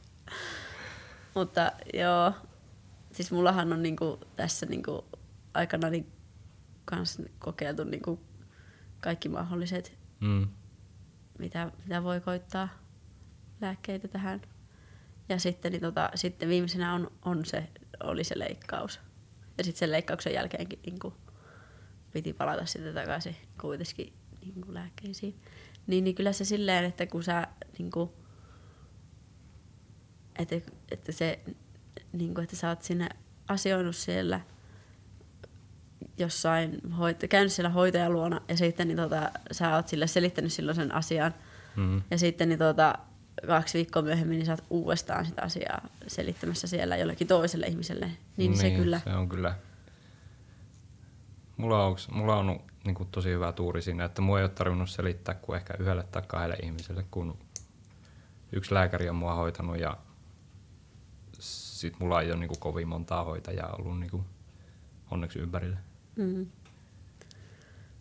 Mutta 1.35 1.73
joo, 1.95 2.33
siis 3.13 3.33
mullahan 3.33 3.73
on 3.73 3.83
niinku 3.83 4.21
tässä 4.37 4.67
niinku 4.67 5.05
aikana 5.55 5.91
niin 5.91 6.13
kans 6.85 7.23
kokeiltu 7.39 7.85
niinku 7.85 8.21
kaikki 9.01 9.29
mahdolliset, 9.29 9.99
Mm. 10.21 10.49
mitä, 11.39 11.71
mitä 11.85 12.03
voi 12.03 12.21
koittaa 12.21 12.69
lääkkeitä 13.61 14.09
tähän. 14.09 14.43
Ja 15.29 15.39
sitten, 15.39 15.73
niin 15.73 15.83
tota, 15.83 16.11
sitten 16.15 16.49
viimeisenä 16.49 16.95
on, 16.95 17.11
on 17.25 17.45
se, 17.45 17.69
oli 18.03 18.25
se 18.25 18.39
leikkaus. 18.39 19.01
Ja 19.59 19.65
sitten 19.65 19.79
sen 19.79 19.91
leikkauksen 19.91 20.35
jälkeenkin 20.35 20.79
niin 20.87 20.99
kuin, 20.99 21.15
piti 22.15 22.33
palata 22.33 22.67
sitten 22.67 22.95
takaisin 22.95 23.37
kuitenkin 23.61 24.13
niin 24.41 24.61
kuin 24.61 24.75
lääkkeisiin. 24.75 25.35
Niin, 25.87 26.05
niin 26.05 26.17
kyllä 26.17 26.33
se 26.33 26.45
silleen, 26.45 26.85
että 26.85 27.07
kun 27.07 27.23
sä 27.23 27.47
niin 27.79 27.91
kuin, 27.91 28.11
että, 30.39 30.57
että 30.91 31.13
se 31.13 31.41
niin 32.13 32.35
kuin, 32.35 32.43
että 32.45 32.57
sä 32.57 32.69
oot 32.69 32.83
sinne 32.83 33.09
asioinut 33.49 33.97
siellä 33.97 34.41
jossain, 36.19 36.81
hoit- 36.91 37.29
käynyt 37.29 37.53
siellä 37.53 37.71
hoitajan 37.71 38.13
luona 38.13 38.41
ja 38.49 38.57
sitten 38.57 38.89
niin 38.89 38.97
tota, 38.97 39.31
sä 39.53 39.75
oot 39.75 39.89
sille 39.89 40.07
selittänyt 40.07 40.53
silloin 40.53 40.77
sen 40.77 40.95
asian 40.95 41.35
Mm. 41.77 42.03
ja 42.11 42.19
sitten 42.19 42.49
niin 42.49 42.59
tota, 42.59 42.95
kaksi 43.47 43.79
viikkoa 43.79 44.03
myöhemmin 44.03 44.39
niin 44.39 44.47
sä 44.47 44.53
oot 44.53 44.65
uudestaan 44.71 45.27
sitä 45.27 45.43
asiaa 45.43 45.89
selittämässä 46.07 46.67
siellä 46.67 46.97
jollekin 46.97 47.27
toiselle 47.27 47.67
ihmiselle. 47.67 48.07
Niin, 48.07 48.17
niin 48.37 48.57
se 48.59 48.71
kyllä. 48.71 49.01
Se 49.05 49.11
on 49.11 49.29
kyllä. 49.29 49.55
Mulla 51.57 51.87
on, 51.87 51.97
mulla 52.11 52.37
on 52.37 52.61
niin 52.85 52.95
kuin, 52.95 53.09
tosi 53.09 53.29
hyvä 53.29 53.53
tuuri 53.53 53.83
siinä, 53.83 54.05
että 54.05 54.23
mua 54.23 54.39
ei 54.39 54.45
ole 54.45 54.51
tarvinnut 54.51 54.91
selittää 54.91 55.35
kuin 55.35 55.57
ehkä 55.57 55.75
yhdelle 55.79 56.03
tai 56.03 56.23
kahdelle 56.27 56.57
ihmiselle, 56.63 57.07
kun 57.11 57.39
yksi 58.53 58.75
lääkäri 58.75 59.09
on 59.09 59.17
mua 59.17 59.35
hoitanut 59.35 59.79
ja 59.79 59.97
sit 61.39 61.99
mulla 61.99 62.21
ei 62.23 62.31
ole 62.31 62.41
niin 62.41 62.49
kuin, 62.49 62.61
kovin 62.61 62.89
montaa 62.89 63.25
hoitajaa 63.25 63.73
ollut 63.79 64.01
niin 64.01 64.11
kuin, 64.11 64.25
onneksi 65.11 65.39
ympärillä. 65.39 65.77
Mm. 66.17 66.47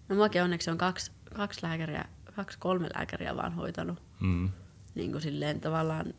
No 0.10 0.16
muakin 0.16 0.44
onneksi 0.44 0.72
on 0.72 0.78
kaksi, 0.78 1.12
kaksi 1.36 1.64
lääkäriä, 1.64 2.06
kaksi 2.36 2.58
kolme 2.60 2.90
lääkäriä 2.96 3.36
vaan 3.36 3.54
hoitanut 3.54 4.02
Mm. 4.20 4.50
niin 4.96 5.12
kuin 5.12 5.22
silleen 5.22 5.60
tavallaan 5.60 6.14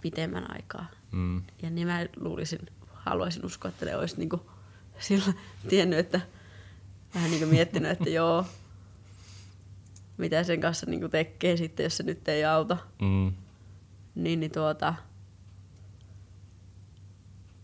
pitemmän 0.00 0.54
aikaa. 0.54 0.86
Mm. 1.12 1.42
Ja 1.62 1.70
niin 1.70 1.86
mä 1.88 2.06
luulisin, 2.16 2.58
haluaisin 2.92 3.44
uskoa, 3.46 3.68
että 3.68 3.86
ne 3.86 3.96
olisi 3.96 4.18
niin 4.18 4.28
kuin 4.28 4.42
sillä 4.98 5.32
tiennyt, 5.68 5.98
että 5.98 6.20
vähän 7.14 7.30
niin 7.30 7.40
kuin 7.40 7.50
miettinyt, 7.50 7.90
että 7.90 8.10
joo, 8.10 8.46
mitä 10.16 10.44
sen 10.44 10.60
kanssa 10.60 10.86
niin 10.86 11.00
kuin 11.00 11.10
tekee 11.10 11.56
sitten, 11.56 11.84
jos 11.84 11.96
se 11.96 12.02
nyt 12.02 12.28
ei 12.28 12.44
auta. 12.44 12.76
Mm. 13.02 13.32
Niin, 14.14 14.40
niin 14.40 14.52
tuota, 14.52 14.94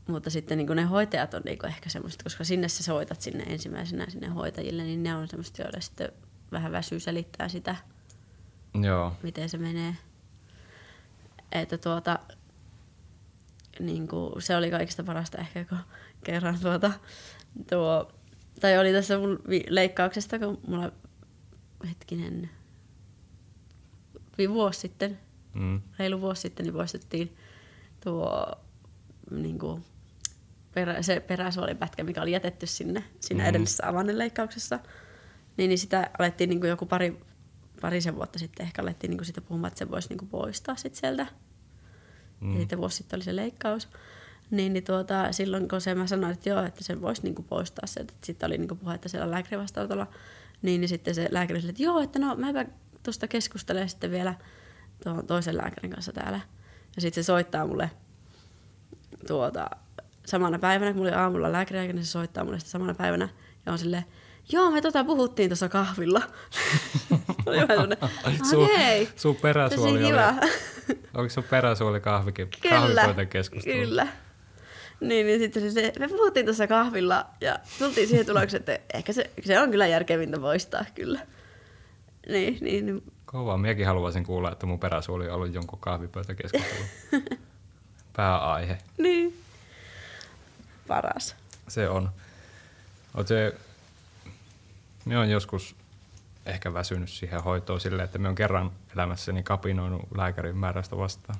mutta 0.09 0.31
sitten 0.31 0.59
niin 0.59 0.77
ne 0.77 0.83
hoitajat 0.83 1.35
on 1.35 1.43
niin 1.45 1.67
ehkä 1.67 1.89
semmoiset, 1.91 2.23
koska 2.23 2.45
sinne 2.45 2.69
sä 2.69 2.83
soitat 2.83 3.21
sinne 3.21 3.45
ensimmäisenä 3.45 4.07
sinne 4.09 4.27
hoitajille, 4.29 4.83
niin 4.83 5.03
ne 5.03 5.15
on 5.15 5.29
semmoiset, 5.29 5.59
joille 5.59 5.81
sitten 5.81 6.13
vähän 6.53 6.73
väsyy 6.73 7.01
selittää 7.01 7.49
sitä, 7.49 7.77
Joo. 8.83 9.13
miten 9.23 9.49
se 9.49 9.59
menee. 9.59 9.97
Että 11.53 11.79
tuota, 11.79 12.19
niin 13.81 14.09
kuin, 14.09 14.43
se 14.43 14.57
oli 14.57 14.71
kaikista 14.71 15.05
parasta 15.05 15.39
ehkä, 15.39 15.65
kun 15.65 15.79
kerran 16.25 16.59
tuota, 16.61 16.93
tuo, 17.71 18.13
tai 18.61 18.79
oli 18.79 18.93
tässä 18.93 19.19
mun 19.19 19.43
leikkauksesta, 19.69 20.39
kun 20.39 20.59
mulla 20.67 20.93
hetkinen, 21.89 22.51
vuosi 24.49 24.81
sitten, 24.81 25.19
Mm. 25.55 25.81
reilu 25.99 26.21
vuosi 26.21 26.41
sitten, 26.43 26.67
niin 26.67 26.75
poistettiin 26.75 27.37
tuo 28.05 28.53
niin 29.31 29.59
kuin, 29.59 29.85
perä, 30.75 31.03
se 31.03 31.21
peräsuolipätkä, 31.21 32.05
mikä 32.05 32.23
oli 32.23 32.33
jätetty 32.33 32.67
sinne, 32.67 33.05
siinä 33.21 33.43
Mhm. 33.43 33.49
edellisessä 33.49 33.89
avanneleikkauksessa. 33.89 34.79
Niin, 35.57 35.69
niin 35.69 35.79
sitä 35.79 36.11
alettiin 36.19 36.51
niin 36.51 36.61
kuin 36.61 36.71
joku 36.71 36.87
pari, 36.87 37.21
parisen 37.81 38.17
vuotta 38.17 38.39
sitten 38.39 38.67
ehkä 38.67 38.83
alettiin 38.83 39.11
niin 39.11 39.19
kuin 39.19 39.27
sitä 39.27 39.41
puhumaan, 39.41 39.69
että 39.69 39.79
se 39.79 39.91
voisi 39.91 40.09
niin 40.09 40.19
kuin 40.19 40.29
poistaa 40.29 40.77
sit 40.77 40.95
sieltä. 40.95 41.27
Mm. 42.41 42.53
Ja 42.53 42.59
sitten 42.59 42.79
vuosi 42.79 42.97
sitten 42.97 43.17
oli 43.17 43.25
se 43.25 43.37
leikkaus. 43.37 43.89
Niin, 44.51 44.73
niin 44.73 44.85
tuota, 44.85 45.33
silloin 45.33 45.69
kun 45.69 45.81
se 45.81 45.95
mä 45.95 46.07
sanoin, 46.07 46.33
että 46.33 46.49
joo, 46.49 46.63
että 46.63 46.85
sen 46.85 47.01
voisi 47.01 47.23
niinku 47.23 47.43
poistaa 47.43 47.87
sieltä, 47.87 48.13
että 48.15 48.27
sitten 48.27 48.47
oli 48.47 48.59
niinku 48.59 48.75
puhetta 48.75 49.09
siellä 49.09 49.31
lääkärin 49.31 49.61
vastaanotolla, 49.61 50.07
niin, 50.63 50.81
niin 50.81 50.89
sitten 50.89 51.15
se 51.15 51.29
lääkäri 51.31 51.61
sanoi, 51.61 51.71
että 51.71 51.83
joo, 51.83 52.01
että 52.01 52.19
no 52.19 52.35
mäpä 52.37 52.65
tuosta 53.03 53.29
keskustelen 53.29 53.89
sitten 53.89 54.11
vielä 54.11 54.35
tuon 55.05 55.27
toisen 55.27 55.57
lääkärin 55.57 55.91
kanssa 55.91 56.13
täällä. 56.13 56.41
Ja 56.97 57.03
sitten 57.03 57.25
se 57.25 57.27
soittaa 57.27 57.67
mulle 57.67 57.91
tuota, 59.27 59.71
samana 60.27 60.59
päivänä, 60.59 60.93
kun 60.93 61.01
mulla 61.01 61.11
oli 61.11 61.21
aamulla 61.21 61.53
lääkäri, 61.53 61.93
niin 61.93 62.05
se 62.05 62.11
soittaa 62.11 62.45
mulle 62.45 62.59
sitten 62.59 62.71
samana 62.71 62.95
päivänä 62.95 63.29
ja 63.67 63.73
on 63.73 63.79
silleen, 63.79 64.05
joo, 64.53 64.71
me 64.71 64.81
tota 64.81 65.05
puhuttiin 65.05 65.51
tuossa 65.51 65.69
kahvilla. 65.69 66.23
oli 67.47 67.57
vähän 67.57 67.69
semmoinen, 67.69 67.99
Sun, 68.51 68.69
hei, 68.77 69.09
sun 69.17 69.37
peräsuoli 69.37 70.05
oli, 70.05 70.15
oliko 71.15 71.35
sun 71.35 71.45
peräsuoli 71.45 72.01
kahvikin, 72.01 72.49
Kyllä, 72.63 73.15
kyllä. 73.65 74.09
Niin, 75.01 75.27
niin 75.27 75.41
sitten 75.41 75.73
se, 75.73 75.93
me 75.99 76.09
puhuttiin 76.09 76.47
tuossa 76.47 76.67
kahvilla 76.67 77.27
ja 77.41 77.59
tultiin 77.79 78.09
siihen 78.09 78.27
tulokseen, 78.27 78.61
että 78.61 78.79
ehkä 78.95 79.13
se, 79.13 79.31
se 79.45 79.61
on 79.61 79.71
kyllä 79.71 79.87
järkevintä 79.87 80.41
poistaa 80.41 80.85
kyllä. 80.95 81.21
Niin, 82.29 82.59
niin, 82.61 82.87
niin 82.87 83.03
Kovaa. 83.33 83.59
Minäkin 83.59 83.87
haluaisin 83.87 84.25
kuulla, 84.25 84.53
että 84.53 84.67
mun 84.67 84.81
peräsuoli 84.81 85.29
on 85.29 85.35
ollut 85.35 85.55
jonkun 85.55 85.79
kahvipöytäkeskustelu. 85.79 86.85
Pääaihe. 88.17 88.79
niin. 88.99 89.41
Paras. 90.89 91.37
Se 91.69 91.89
on. 91.89 92.11
Oot 93.15 93.27
se, 93.27 93.55
minä 95.05 95.21
on 95.21 95.31
joskus 95.31 95.77
ehkä 96.47 96.75
väsynyt 96.75 97.09
siihen 97.09 97.43
hoitoon 97.43 97.81
silleen, 97.81 98.05
että 98.05 98.19
me 98.19 98.29
on 98.29 98.35
kerran 98.35 98.71
elämässäni 98.95 99.43
kapinoinut 99.43 100.03
lääkärin 100.17 100.57
määrästä 100.57 100.97
vastaan. 100.97 101.39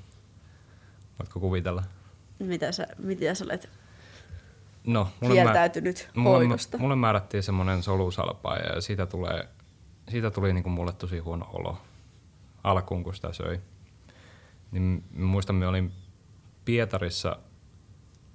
Voitko 1.19 1.41
kuvitella? 1.41 1.83
Mitä 2.39 2.73
sä, 2.73 2.87
mitä 2.99 3.35
sä 3.35 3.45
olet 3.45 3.69
No, 4.87 5.09
mulle, 5.21 5.35
kieltäytynyt 5.35 6.09
mulle, 6.15 6.37
hoidosta? 6.39 6.79
mulle 6.79 6.97
määrättiin 6.97 7.43
semmoinen 7.43 7.83
solusalpaa 7.83 8.57
ja 8.57 8.81
siitä, 8.81 9.07
tulee, 9.07 9.49
siitä 10.11 10.31
tuli 10.31 10.53
niinku 10.53 10.69
mulle 10.71 10.93
tosi 10.93 11.19
huono 11.19 11.47
olo 11.53 11.79
alkuun, 12.65 13.05
kun 13.05 13.15
sitä 13.15 13.33
söi. 13.33 13.61
Niin 14.73 15.05
mä 15.11 15.27
muistan, 15.27 15.57
me 15.57 15.67
olin 15.67 15.93
Pietarissa 16.65 17.37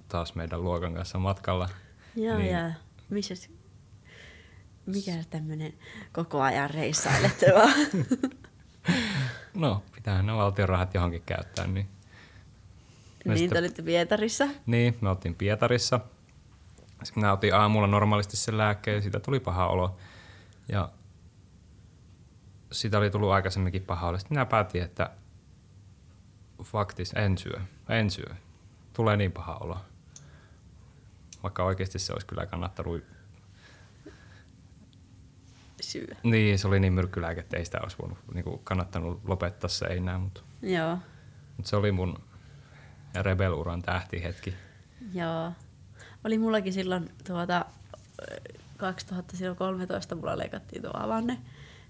taas 0.08 0.34
meidän 0.34 0.62
luokan 0.64 0.94
kanssa 0.94 1.18
matkalla. 1.18 1.68
Joo, 2.16 2.38
niin- 2.38 2.52
ja 2.52 2.70
missä 3.10 3.34
mikä 4.86 5.12
tämmönen 5.30 5.74
koko 6.12 6.42
ajan 6.42 6.70
reissailette 6.70 7.46
vaan? 7.54 7.74
No, 9.54 9.82
pitäähän 9.94 10.26
ne 10.26 10.34
valtion 10.34 10.68
rahat 10.68 10.94
johonkin 10.94 11.22
käyttää. 11.26 11.66
Niin, 11.66 11.88
niin, 13.24 13.34
te 13.34 13.38
sitten- 13.38 13.58
olitte 13.58 13.82
Pietarissa. 13.82 14.48
niin 14.66 14.98
me 15.00 15.08
oltiin 15.08 15.34
Pietarissa. 15.34 16.00
Sitten 17.02 17.22
minä 17.22 17.32
otin 17.32 17.54
aamulla 17.54 17.86
normaalisti 17.86 18.36
sen 18.36 18.58
lääkkeen 18.58 18.94
ja 18.94 19.02
siitä 19.02 19.20
tuli 19.20 19.40
paha 19.40 19.66
olo. 19.66 19.96
Ja 20.68 20.88
siitä 22.72 22.98
oli 22.98 23.10
tullut 23.10 23.30
aikaisemminkin 23.30 23.82
paha 23.84 24.08
olo. 24.08 24.18
Sitten 24.18 24.34
minä 24.36 24.46
päätin, 24.46 24.82
että 24.82 25.10
faktis 26.64 27.12
en 27.16 27.38
syö, 27.38 27.60
en 27.88 28.10
syö. 28.10 28.34
Tulee 28.92 29.16
niin 29.16 29.32
paha 29.32 29.56
olo. 29.56 29.78
Vaikka 31.42 31.64
oikeasti 31.64 31.98
se 31.98 32.12
olisi 32.12 32.26
kyllä 32.26 32.46
kannattanut. 32.46 33.04
Syö. 35.80 36.06
Niin, 36.22 36.58
se 36.58 36.68
oli 36.68 36.80
niin 36.80 36.92
myrkkylääke, 36.92 37.40
että 37.40 37.56
ei 37.56 37.64
sitä 37.64 37.78
olisi 37.82 37.96
voinut, 37.98 38.18
niin 38.34 38.44
kuin 38.44 38.60
kannattanut 38.64 39.20
lopettaa 39.24 39.68
se 39.68 39.84
enää. 39.86 40.18
Mutta 40.18 40.40
Joo. 40.62 40.98
Mut 41.56 41.66
se 41.66 41.76
oli 41.76 41.92
mun 41.92 42.18
Rebel-uran 43.22 43.82
tähtihetki. 43.82 44.54
Joo. 45.14 45.52
Oli 46.24 46.38
mullakin 46.38 46.72
silloin 46.72 47.10
tuota, 47.26 47.64
2013 48.76 50.14
mulla 50.14 50.38
leikattiin 50.38 50.82
tuo 50.82 50.90
avanne. 50.94 51.38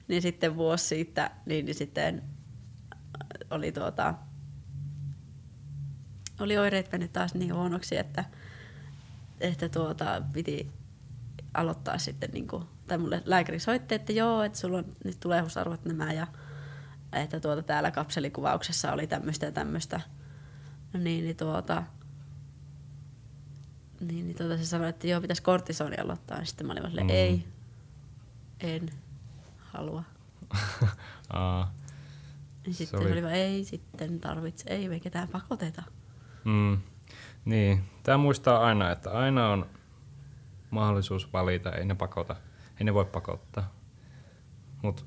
Niin 0.09 0.23
sitten 0.23 0.57
vuosi 0.57 0.87
siitä, 0.87 1.31
niin, 1.47 1.65
niin 1.65 1.75
sitten 1.75 2.23
oli 3.51 3.73
tuota, 3.73 4.15
oli 6.41 6.59
oireet 6.59 6.93
mennyt 6.93 7.13
taas 7.13 7.35
niin 7.35 7.55
huonoksi, 7.55 7.97
että, 7.97 8.25
että 9.41 9.69
tuota, 9.69 10.23
piti 10.33 10.71
aloittaa 11.55 11.99
sitten, 11.99 12.31
niin 12.31 12.49
kuin, 12.49 12.65
tai 12.87 12.99
mulle 12.99 13.23
lääkäri 13.25 13.59
soitti, 13.59 13.95
että 13.95 14.13
joo, 14.13 14.43
että 14.43 14.59
sulla 14.59 14.79
on, 14.79 14.97
nyt 15.05 15.21
tulee 15.21 15.41
husarvot 15.41 15.85
nämä 15.85 16.13
ja 16.13 16.27
että 17.13 17.41
tuota, 17.41 17.63
täällä 17.63 17.91
kapselikuvauksessa 17.91 18.93
oli 18.93 19.07
tämmöistä 19.07 19.47
ja 19.47 19.53
tämmöistä. 19.53 20.01
Niin, 20.99 21.25
niin 21.25 21.37
tuota, 21.37 21.83
niin, 24.01 24.27
niin 24.27 24.37
tuota, 24.37 24.57
se 24.57 24.67
sanoi, 24.67 24.89
että 24.89 25.07
joo, 25.07 25.21
pitäisi 25.21 25.43
kortisoni 25.43 25.97
aloittaa. 25.97 26.39
Ja 26.39 26.45
sitten 26.45 26.67
mä 26.67 26.73
olin 26.73 26.83
vaan 26.83 26.93
Mm. 27.03 27.11
ei, 27.11 27.45
en 28.61 28.91
halua. 29.59 30.03
Aa, 31.33 31.75
Niin 32.67 32.75
Se 32.75 32.79
sitten 32.79 33.01
oli- 33.01 33.09
se 33.09 33.13
oli 33.13 33.23
vaan, 33.23 33.35
ei 33.35 33.65
sitten 33.65 34.21
tarvitse, 34.21 34.71
ei 34.71 34.89
me 34.89 35.01
ketään 35.01 35.29
pakoteta. 35.29 35.83
mm, 36.45 36.79
niin, 37.45 37.85
tämä 38.03 38.19
muistaa 38.19 38.65
aina, 38.67 38.91
että 38.91 39.11
aina 39.11 39.49
on 39.49 39.67
mahdollisuus 40.71 41.33
valita, 41.33 41.73
ei 41.73 41.85
ne 41.85 41.95
pakota, 41.95 42.37
ei 42.81 42.85
ne 42.85 42.95
voi 42.95 43.05
pakottaa. 43.05 43.73
Mut 44.83 45.07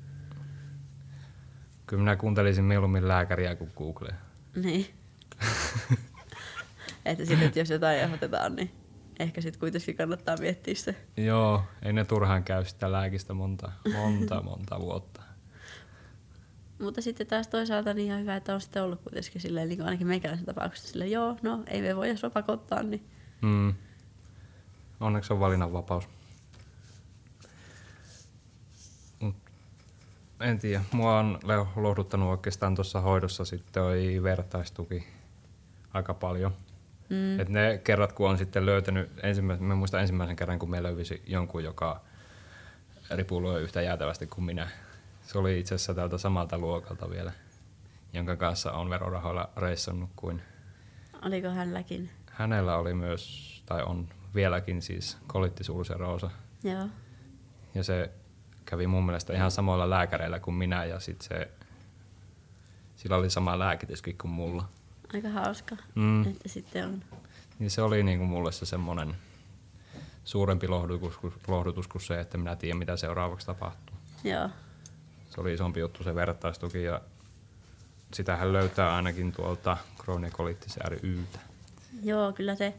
kyllä 1.86 2.00
minä 2.02 2.16
kuuntelisin 2.16 2.64
mieluummin 2.64 3.08
lääkäriä 3.08 3.54
kuin 3.54 3.70
Googlea. 3.76 4.14
Niin. 4.56 4.86
että 7.04 7.24
sitten, 7.24 7.46
että 7.46 7.58
jos 7.58 7.70
jotain 7.70 7.98
ehdotetaan, 7.98 8.56
niin 8.56 8.70
ehkä 9.18 9.40
sitten 9.40 9.60
kuitenkin 9.60 9.96
kannattaa 9.96 10.36
miettiä 10.36 10.74
se. 10.74 10.96
Joo, 11.16 11.62
ei 11.82 11.92
ne 11.92 12.04
turhaan 12.04 12.44
käy 12.44 12.64
sitä 12.64 12.92
lääkistä 12.92 13.34
monta, 13.34 13.72
monta, 13.92 14.42
monta 14.50 14.80
vuotta. 14.80 15.22
Mutta 16.80 17.02
sitten 17.02 17.26
taas 17.26 17.48
toisaalta 17.48 17.94
niin 17.94 18.06
ihan 18.06 18.20
hyvä, 18.20 18.36
että 18.36 18.54
on 18.54 18.60
sitten 18.60 18.82
ollut 18.82 19.00
kuitenkin 19.02 19.40
silleen, 19.40 19.68
niin 19.68 19.78
kuin 19.78 19.86
ainakin 19.86 20.06
meikäläisen 20.06 20.46
tapauksessa 20.46 20.88
silleen, 20.88 21.10
joo, 21.10 21.36
no 21.42 21.62
ei 21.66 21.82
me 21.82 21.96
voida 21.96 22.16
sua 22.16 22.30
pakottaa, 22.30 22.82
niin 22.82 23.08
Mm. 23.42 23.74
Onneksi 25.00 25.32
on 25.32 25.40
valinnanvapaus. 25.40 26.08
Mut 29.20 29.36
En 30.40 30.58
tiedä, 30.58 30.84
mua 30.92 31.18
on 31.18 31.38
lohduttanut 31.76 32.28
oikeastaan 32.28 32.74
tuossa 32.74 33.00
hoidossa 33.00 33.44
sitten 33.44 33.82
vertaistuki 34.22 35.06
aika 35.98 36.14
paljon. 36.14 36.52
mm, 37.08 37.40
Et 37.40 37.48
ne 37.48 37.80
kerrat, 37.84 38.12
kun 38.12 38.30
on 38.30 38.38
sitten 38.38 38.66
löytänyt, 38.66 39.10
ensimmäisen, 39.22 39.64
mä 39.66 39.74
muistan 39.74 40.00
ensimmäisen 40.00 40.36
kerran, 40.36 40.58
kun 40.58 40.70
me 40.70 40.82
löysi 40.82 41.22
jonkun, 41.26 41.64
joka 41.64 42.00
ripuloi 43.10 43.62
yhtä 43.62 43.82
jäätävästi 43.82 44.26
kuin 44.26 44.44
minä. 44.44 44.68
Se 45.26 45.38
oli 45.38 45.58
itse 45.60 45.74
asiassa 45.74 45.94
tältä 45.94 46.18
samalta 46.18 46.58
luokalta 46.58 47.10
vielä, 47.10 47.32
jonka 48.12 48.36
kanssa 48.36 48.72
on 48.72 48.90
verorahoilla 48.90 49.50
reissannut 49.56 50.10
kuin 50.16 50.42
oliko 51.22 51.48
hänelläkin. 51.48 52.10
hänellä 52.30 52.76
oli 52.76 52.94
myös, 52.94 53.62
tai 53.66 53.82
on 53.82 54.08
vieläkin 54.34 54.82
siis 54.82 55.18
kolittisuuseroosa. 55.26 56.30
Joo, 56.64 56.88
Ja 57.74 57.84
se 57.84 58.10
kävi 58.64 58.86
mun 58.86 59.06
mielestä 59.06 59.32
ihan 59.32 59.50
samoilla 59.50 59.90
lääkäreillä 59.90 60.40
kuin 60.40 60.54
minä 60.54 60.84
ja 60.84 61.00
sit 61.00 61.20
se, 61.20 61.50
sillä 62.96 63.16
oli 63.16 63.30
sama 63.30 63.58
lääkityskin 63.58 64.18
kuin 64.18 64.30
mulla. 64.30 64.68
Aika 65.14 65.28
hauska, 65.28 65.76
Mm. 65.94 66.26
että 66.30 66.48
sitten 66.48 66.86
on. 66.86 67.04
Niin 67.58 67.70
se 67.70 67.82
oli 67.82 68.02
niinku 68.02 68.24
mulle 68.24 68.52
se 68.52 68.66
semmonen 68.66 69.16
suurempi 70.24 70.68
lohdutus, 70.68 71.16
kuin- 71.16 71.34
lohdutus 71.48 71.88
kuin 71.88 72.02
se, 72.02 72.20
että 72.20 72.38
minä 72.38 72.56
tiedän 72.56 72.78
mitä 72.78 72.96
seuraavaksi 72.96 73.46
tapahtuu. 73.46 73.96
Joo, 74.24 74.50
Se 75.30 75.40
oli 75.40 75.54
isompi 75.54 75.80
juttu 75.80 76.04
se 76.04 76.14
vertaistuki 76.14 76.82
ja 76.82 77.00
sitähän 78.14 78.52
löytää 78.52 78.94
ainakin 78.94 79.32
tuolta 79.32 79.76
Crohnin 80.02 80.32
colitis 80.32 80.76
rytä. 80.76 81.38
joo, 82.02 82.32
kyllä 82.32 82.54
se 82.56 82.74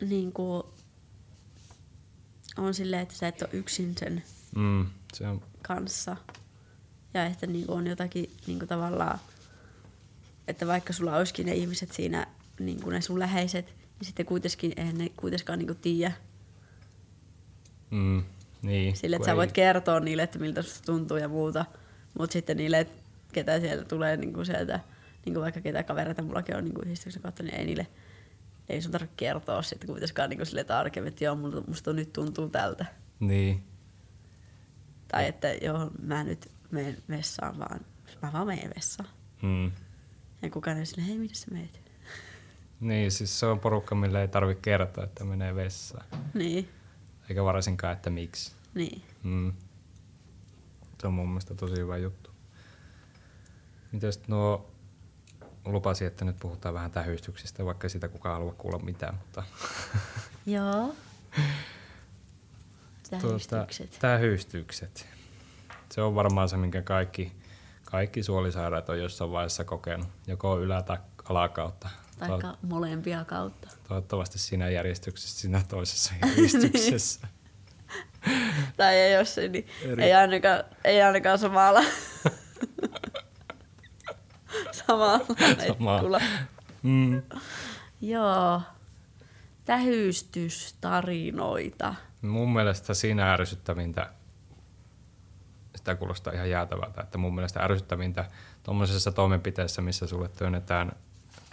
niin 0.00 0.32
kuin, 0.32 0.62
on 2.58 2.74
silleen, 2.74 3.02
että 3.02 3.14
sä 3.14 3.28
et 3.28 3.42
ole 3.42 3.50
yksin 3.52 3.94
sen 3.98 4.22
Mm, 4.56 4.86
se 5.14 5.26
on, 5.28 5.42
kanssa. 5.62 6.16
Ja 7.14 7.26
että 7.26 7.46
niin 7.46 7.66
kuin 7.66 7.78
on 7.78 7.86
jotakin 7.86 8.36
niin 8.46 8.58
kuin 8.58 8.68
tavallaan, 8.68 9.18
että 10.48 10.66
vaikka 10.66 10.92
sulla 10.92 11.16
olisikin 11.16 11.46
ne 11.46 11.54
ihmiset 11.54 11.92
siinä, 11.92 12.26
niin 12.60 12.82
kuin 12.82 12.94
ne 12.94 13.00
sun 13.00 13.18
läheiset, 13.18 13.66
niin 13.66 14.06
sitten 14.06 14.26
kuitenkin, 14.26 14.72
eihän 14.76 14.98
ne 14.98 15.08
kuitenkaan 15.16 15.58
niin 15.58 15.76
tiedä. 15.76 16.12
mm, 17.90 18.22
niin. 18.62 18.96
Sille, 18.96 19.16
että 19.16 19.26
sä 19.26 19.32
ei- 19.32 19.36
voit 19.36 19.52
kertoa 19.52 20.00
niille, 20.00 20.22
että 20.22 20.38
miltä 20.38 20.62
susta 20.62 20.86
tuntuu 20.86 21.16
ja 21.16 21.28
muuta. 21.28 21.64
Mutta 22.18 22.32
sitten 22.32 22.56
niille, 22.56 22.78
että 22.80 23.02
ketä 23.32 23.60
sieltä 23.60 23.84
tulee 23.84 24.16
niin 24.16 24.32
kuin 24.32 24.46
sieltä, 24.46 24.80
niin 25.24 25.34
kuin 25.34 25.42
vaikka 25.42 25.60
ketä 25.60 25.82
kavereita 25.82 26.22
mullakin 26.22 26.56
on 26.56 26.64
niin 26.64 26.74
kuin 26.74 26.84
yhdistyksen 26.86 27.22
kautta, 27.22 27.42
niin 27.42 27.54
ei 27.54 27.64
niille, 27.66 27.86
ei 28.68 28.82
sun 28.82 28.92
tarvitse 28.92 29.14
kertoa 29.16 29.62
sitten 29.62 29.86
kuitenkaan 29.88 30.30
niin 30.30 30.38
kuin 30.38 30.46
sille 30.46 30.64
tarkemmin, 30.64 31.08
että 31.08 31.24
joo, 31.24 31.36
musta 31.66 31.92
nyt 31.92 32.12
tuntuu 32.12 32.48
tältä. 32.48 32.84
Niin, 33.20 33.62
Tai 35.08 35.26
että 35.26 35.48
joo, 35.52 35.90
mä 36.02 36.24
nyt 36.24 36.48
menen 36.70 36.96
vessaan 37.08 37.58
vaan, 37.58 37.80
mä 38.22 38.32
vaan 38.32 38.46
menen 38.46 38.72
vessaan. 38.76 39.08
mm. 39.42 39.70
Ja 40.42 40.50
kukaan 40.50 40.76
ei 40.76 40.86
sille, 40.86 41.06
hei, 41.06 41.18
minne 41.18 41.34
sä 41.34 41.46
meet? 41.50 41.80
Niin, 42.80 43.12
siis 43.12 43.40
se 43.40 43.46
on 43.46 43.60
porukka, 43.60 43.94
mille 43.94 44.20
ei 44.20 44.28
tarvitse 44.28 44.62
kertoa, 44.62 45.04
että 45.04 45.24
menee 45.24 45.54
vessaan. 45.54 46.04
Niin, 46.34 46.68
Eikä 47.28 47.44
varsinkaan, 47.44 47.92
että 47.92 48.10
miksi. 48.10 48.52
niin. 48.74 49.02
Mm. 49.22 49.52
Se 51.00 51.06
on 51.06 51.12
mun 51.12 51.28
mielestä 51.28 51.54
tosi 51.54 51.76
hyvä 51.76 51.96
juttu. 51.96 52.30
Mites 53.92 54.28
nuo, 54.28 54.70
lupasin, 55.64 56.06
että 56.06 56.24
nyt 56.24 56.36
puhutaan 56.40 56.74
vähän 56.74 56.90
tähystyksistä, 56.90 57.64
vaikka 57.64 57.88
sitä 57.88 58.08
kukaan 58.08 58.34
halua 58.38 58.52
kuulla 58.58 58.78
mitään, 58.78 59.14
mutta 59.14 59.42
Joo. 60.46 60.94
tuota, 63.10 63.38
Tähystykset. 63.56 63.96
tähystykset. 64.00 65.06
Se 65.90 66.02
on 66.02 66.14
varmaan 66.14 66.48
se, 66.48 66.56
minkä 66.56 66.82
kaikki, 66.82 67.32
kaikki 67.90 68.22
suolisairaat 68.22 68.88
on 68.88 68.98
jossain 68.98 69.32
vaiheessa 69.32 69.64
kokenut, 69.64 70.08
joko 70.26 70.60
ylä- 70.60 70.82
tai 70.82 70.98
alakautta. 71.28 71.88
Taikka 72.18 72.56
molempia 72.62 73.24
kautta. 73.24 73.68
Toivottavasti 73.88 74.38
siinä 74.38 74.68
järjestyksessä, 74.68 75.40
siinä 75.40 75.62
toisessa 75.68 76.14
järjestyksessä. 76.26 77.28
Tai 78.76 78.94
ei 78.94 79.14
jos 79.14 79.34
se, 79.34 79.48
niin 79.48 79.66
Eri- 79.82 80.02
ei 80.02 80.14
ainakaan, 80.14 80.64
ei 80.84 81.02
ainakaan 81.02 81.38
samalla. 81.38 81.82
samalla 84.72 85.18
Sama. 85.18 85.36
letkula. 85.96 86.20
mm. 86.82 87.22
Joo. 88.00 88.62
Tähystystarinoita. 89.64 91.94
Mun 92.22 92.52
mielestä 92.52 92.94
siinä 92.94 93.32
ärsyttävintä, 93.32 94.10
sitä 95.88 95.98
kuulostaa 95.98 96.32
ihan 96.32 96.50
jäätävältä, 96.50 97.00
että 97.00 97.18
mun 97.18 97.34
mielestä 97.34 97.60
ärsyttävintä 97.60 98.24
tuommoisessa 98.62 99.12
toimenpiteessä, 99.12 99.82
missä 99.82 100.06
sulle 100.06 100.28
työnnetään 100.28 100.92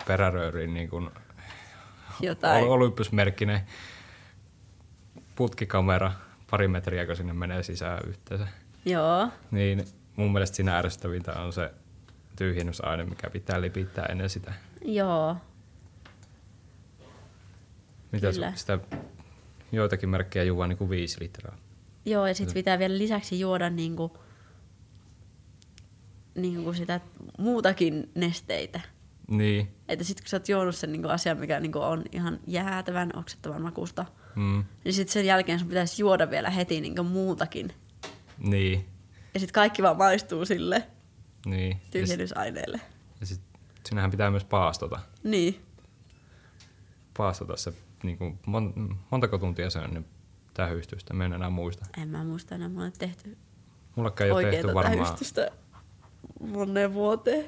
perärööriin 0.07 0.73
niin 0.73 0.89
kuin 0.89 1.09
Jotain. 2.19 2.65
olympusmerkkinen 2.65 3.61
putkikamera, 5.35 6.11
pari 6.51 6.67
metriä, 6.67 7.05
kun 7.05 7.15
sinne 7.15 7.33
menee 7.33 7.63
sisään 7.63 7.99
yhteensä. 8.07 8.47
Joo. 8.85 9.29
Niin 9.51 9.85
mun 10.15 10.33
mielestä 10.33 10.55
siinä 10.55 10.77
ärsyttävintä 10.77 11.33
on 11.33 11.53
se 11.53 11.73
tyhjennysaine, 12.35 13.03
mikä 13.03 13.29
pitää 13.29 13.61
lipittää 13.61 14.05
ennen 14.05 14.29
sitä. 14.29 14.53
Joo. 14.85 15.37
Mitä 18.11 18.31
Kyllä. 18.31 18.51
sitä 18.55 18.79
joitakin 19.71 20.09
merkkejä 20.09 20.43
juo 20.43 20.67
niin 20.67 20.77
kuin 20.77 20.89
viisi 20.89 21.19
litraa. 21.19 21.57
Joo, 22.05 22.27
ja 22.27 22.35
sitten 22.35 22.53
pitää 22.53 22.79
vielä 22.79 22.97
lisäksi 22.97 23.39
juoda 23.39 23.69
niinku, 26.35 26.59
niinku 26.59 26.73
sitä 26.73 26.99
muutakin 27.39 28.09
nesteitä. 28.15 28.79
Niin. 29.27 29.67
Että 29.87 30.03
sitten 30.05 30.23
kun 30.23 30.29
sä 30.29 30.37
oot 30.37 30.49
juonut 30.49 30.75
sen 30.75 30.91
niinku 30.91 31.07
asian, 31.07 31.37
mikä 31.37 31.59
niinku 31.59 31.79
on 31.79 32.03
ihan 32.11 32.39
jäätävän 32.47 33.09
oksettavan 33.15 33.61
makusta, 33.61 34.05
Mm. 34.35 34.63
niin 34.83 34.93
sitten 34.93 35.13
sen 35.13 35.25
jälkeen 35.25 35.59
sun 35.59 35.67
pitäisi 35.67 36.01
juoda 36.01 36.29
vielä 36.29 36.49
heti 36.49 36.81
niinku 36.81 37.03
muutakin. 37.03 37.71
Niin. 38.39 38.85
Ja 39.33 39.39
sitten 39.39 39.53
kaikki 39.53 39.83
vaan 39.83 39.97
maistuu 39.97 40.45
sille 40.45 40.87
Niin. 41.45 41.79
Tyhjennysaineelle. 41.91 42.81
ja 43.19 43.25
sit, 43.25 43.41
sinähän 43.89 44.11
pitää 44.11 44.31
myös 44.31 44.45
paastota. 44.45 44.99
Niin. 45.23 45.61
Paastota 47.17 47.57
se, 47.57 47.73
niin 48.03 48.17
kuin, 48.17 48.39
mon, 48.45 48.97
montako 49.11 49.37
tuntia 49.37 49.69
se 49.69 49.79
on 49.79 49.89
niin 49.93 50.05
tähystystä, 50.53 51.13
mä 51.13 51.25
en 51.25 51.33
enää 51.33 51.49
muista. 51.49 51.85
En 52.01 52.09
mä 52.09 52.23
muista 52.23 52.55
enää, 52.55 52.69
mulla 52.69 52.85
on 52.85 52.91
tehty 52.91 53.37
Mullakaan 53.95 54.25
ei 54.27 54.31
ole 54.31 54.51
tehty 54.51 54.73
varmaan. 54.73 54.97
tähystystä 55.05 55.51
moneen 56.39 56.93
vuoteen. 56.93 57.45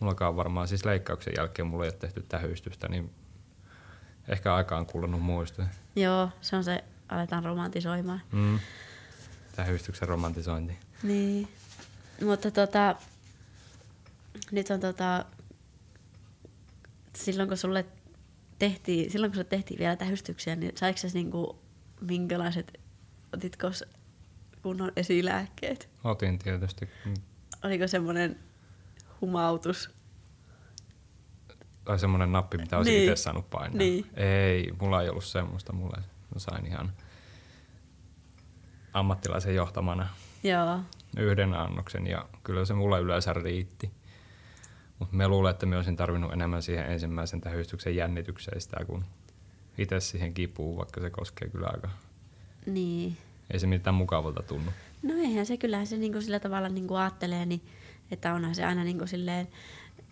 mullakaan 0.00 0.36
varmaan 0.36 0.68
siis 0.68 0.84
leikkauksen 0.84 1.32
jälkeen 1.36 1.66
mulla 1.66 1.84
ei 1.84 1.90
ole 1.90 1.98
tehty 1.98 2.22
tähystystä, 2.28 2.88
niin 2.88 3.10
ehkä 4.28 4.54
aikaan 4.54 4.86
kulunut 4.86 5.22
muistoja. 5.22 5.68
Joo, 5.96 6.28
se 6.40 6.56
on 6.56 6.64
se, 6.64 6.84
aletaan 7.08 7.44
romantisoimaan. 7.44 8.20
Mm. 8.32 8.58
Tähystyksen 9.56 10.08
romantisointi. 10.08 10.78
Niin. 11.02 11.48
Mutta 12.24 12.50
tota, 12.50 12.96
nyt 14.50 14.70
on 14.70 14.80
tota, 14.80 15.24
silloin 17.16 17.48
kun 17.48 17.56
sulle 17.56 17.86
tehtiin, 18.58 19.10
silloin 19.10 19.30
kun 19.30 19.36
sulle 19.36 19.48
tehtiin 19.48 19.78
vielä 19.78 19.96
tähystyksiä, 19.96 20.56
niin 20.56 20.72
saiko 20.76 20.98
sä 20.98 21.08
niinku, 21.14 21.58
minkälaiset, 22.00 22.80
otitko 23.32 23.70
kunnon 24.62 24.92
esilääkkeet? 24.96 25.88
Otin 26.04 26.38
tietysti. 26.38 26.88
Oliko 27.64 27.88
semmoinen 27.88 28.38
humautus? 29.20 29.90
Tai 31.84 31.98
semmoinen 31.98 32.32
nappi, 32.32 32.58
mitä 32.58 32.76
olisin 32.78 32.92
Niin. 32.94 33.10
itse 33.10 33.22
saanut 33.22 33.50
painaa. 33.50 33.78
Niin. 33.78 34.06
Ei, 34.14 34.72
mulla 34.80 35.02
ei 35.02 35.08
ollut 35.08 35.24
semmoista. 35.24 35.72
Mulla 35.72 36.02
sain 36.36 36.66
ihan 36.66 36.92
ammattilaisen 38.92 39.54
johtamana 39.54 40.08
Joo. 40.42 40.80
yhden 41.16 41.54
annoksen 41.54 42.06
ja 42.06 42.28
kyllä 42.44 42.64
se 42.64 42.74
mulle 42.74 43.00
yleensä 43.00 43.32
riitti. 43.32 43.90
Mutta 44.98 45.16
me 45.16 45.28
luulen, 45.28 45.50
että 45.50 45.66
me 45.66 45.76
olisin 45.76 45.96
tarvinnut 45.96 46.32
enemmän 46.32 46.62
siihen 46.62 46.86
ensimmäisen 46.92 47.40
tähystyksen 47.40 47.96
jännitykseen 47.96 48.60
sitä 48.60 48.84
kuin 48.84 49.04
itse 49.78 50.00
siihen 50.00 50.34
kipuun, 50.34 50.76
vaikka 50.78 51.00
se 51.00 51.10
koskee 51.10 51.48
kyllä 51.48 51.66
aika. 51.72 51.88
Niin. 52.66 53.16
Ei 53.50 53.58
se 53.60 53.66
mitään 53.66 53.94
mukavalta 53.94 54.42
tunnu. 54.42 54.70
No 55.02 55.14
eihän 55.14 55.46
se, 55.46 55.56
kyllähän 55.56 55.86
se 55.86 55.96
niinku 55.96 56.20
sillä 56.20 56.40
tavalla 56.40 56.68
niinku 56.68 56.94
ajattelee, 56.94 57.46
niin, 57.46 57.62
että 58.10 58.34
onhan 58.34 58.54
se 58.54 58.64
aina 58.64 58.84
niinku 58.84 59.06
silleen, 59.06 59.48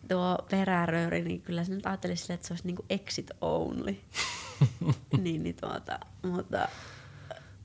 tuo 0.09 0.39
perärööri, 0.51 1.23
niin 1.23 1.43
kyllä 1.43 1.65
se 1.65 1.75
nyt 1.75 1.87
ajattelisi 1.87 2.23
silleen, 2.23 2.35
että 2.35 2.47
se 2.49 2.53
olisi 2.53 2.67
niinku 2.67 2.85
exit 2.91 3.31
only. 3.41 3.97
niin, 5.23 5.43
niin 5.43 5.57
tuota, 5.61 5.99
mutta 6.23 6.69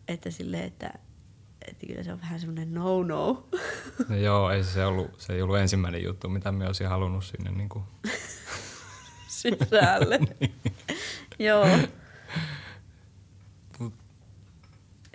että 0.08 0.32
silleen, 0.32 0.64
että, 0.64 0.94
että 1.68 1.88
kyllä 1.88 2.04
se 2.04 2.14
on 2.14 2.22
vähän 2.22 2.40
semmoinen 2.40 2.74
no-no. 2.74 3.48
No 4.10 4.16
joo, 4.16 4.52
ei 4.52 4.64
se, 4.64 4.86
ollut, 4.86 5.20
se 5.20 5.34
ei 5.34 5.42
ollut 5.42 5.58
ensimmäinen 5.58 6.04
juttu, 6.04 6.30
mitä 6.30 6.52
me 6.52 6.68
olisin 6.68 6.88
halunnut 6.88 7.26
sinne. 7.26 7.52
Niin 7.58 7.70
kuin. 7.70 7.84
sisälle. 9.28 10.20
Joo. 11.40 11.68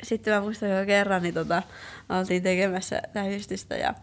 Sitten 0.02 0.34
mä 0.34 0.40
muistan 0.40 0.70
jo 0.70 0.86
kerran, 0.86 1.22
niin 1.22 1.34
tota, 1.34 1.62
oltiin 2.08 2.42
tekemässä 2.42 3.02
tähystystä 3.12 3.76
ja 3.76 3.94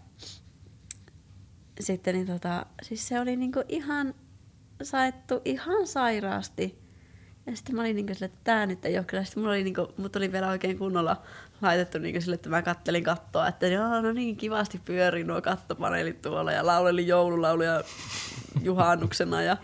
sitten 1.80 2.16
niin 2.16 2.28
tota, 2.28 2.66
siis 2.82 3.08
se 3.08 3.20
oli 3.20 3.36
niinku 3.36 3.64
ihan 3.70 4.14
saettu 4.84 5.42
ihan 5.46 5.88
sairaasti. 5.88 6.84
Ja 7.46 7.56
sitten 7.56 7.76
mä 7.76 7.82
olin 7.82 7.96
niinku 7.96 8.14
sille, 8.14 8.26
että 8.26 8.40
tää 8.44 8.66
nyt 8.66 8.86
ei 8.86 8.98
ole 8.98 9.06
kyllä. 9.06 9.24
Sitten 9.24 9.44
mulla 9.44 9.54
oli, 9.54 9.64
niinku, 9.64 9.94
mut 9.98 10.16
oli 10.16 10.32
vielä 10.32 10.50
oikein 10.50 10.78
kunnolla 10.78 11.22
laitettu 11.62 11.98
niinku 11.98 12.22
sille, 12.22 12.36
että 12.36 12.50
mä 12.50 12.62
kattelin 12.62 13.04
kattoa, 13.04 13.48
että 13.48 13.68
joo, 13.68 14.02
no 14.02 14.14
niin, 14.14 14.38
kivasti 14.38 14.82
pyörii 14.86 15.24
nuo 15.24 15.42
kattopaneelit 15.42 16.22
tuolla 16.22 16.52
ja 16.52 16.66
lauleli 16.66 17.08
joululauluja 17.08 17.84
juhannuksena 18.62 19.42
ja 19.42 19.58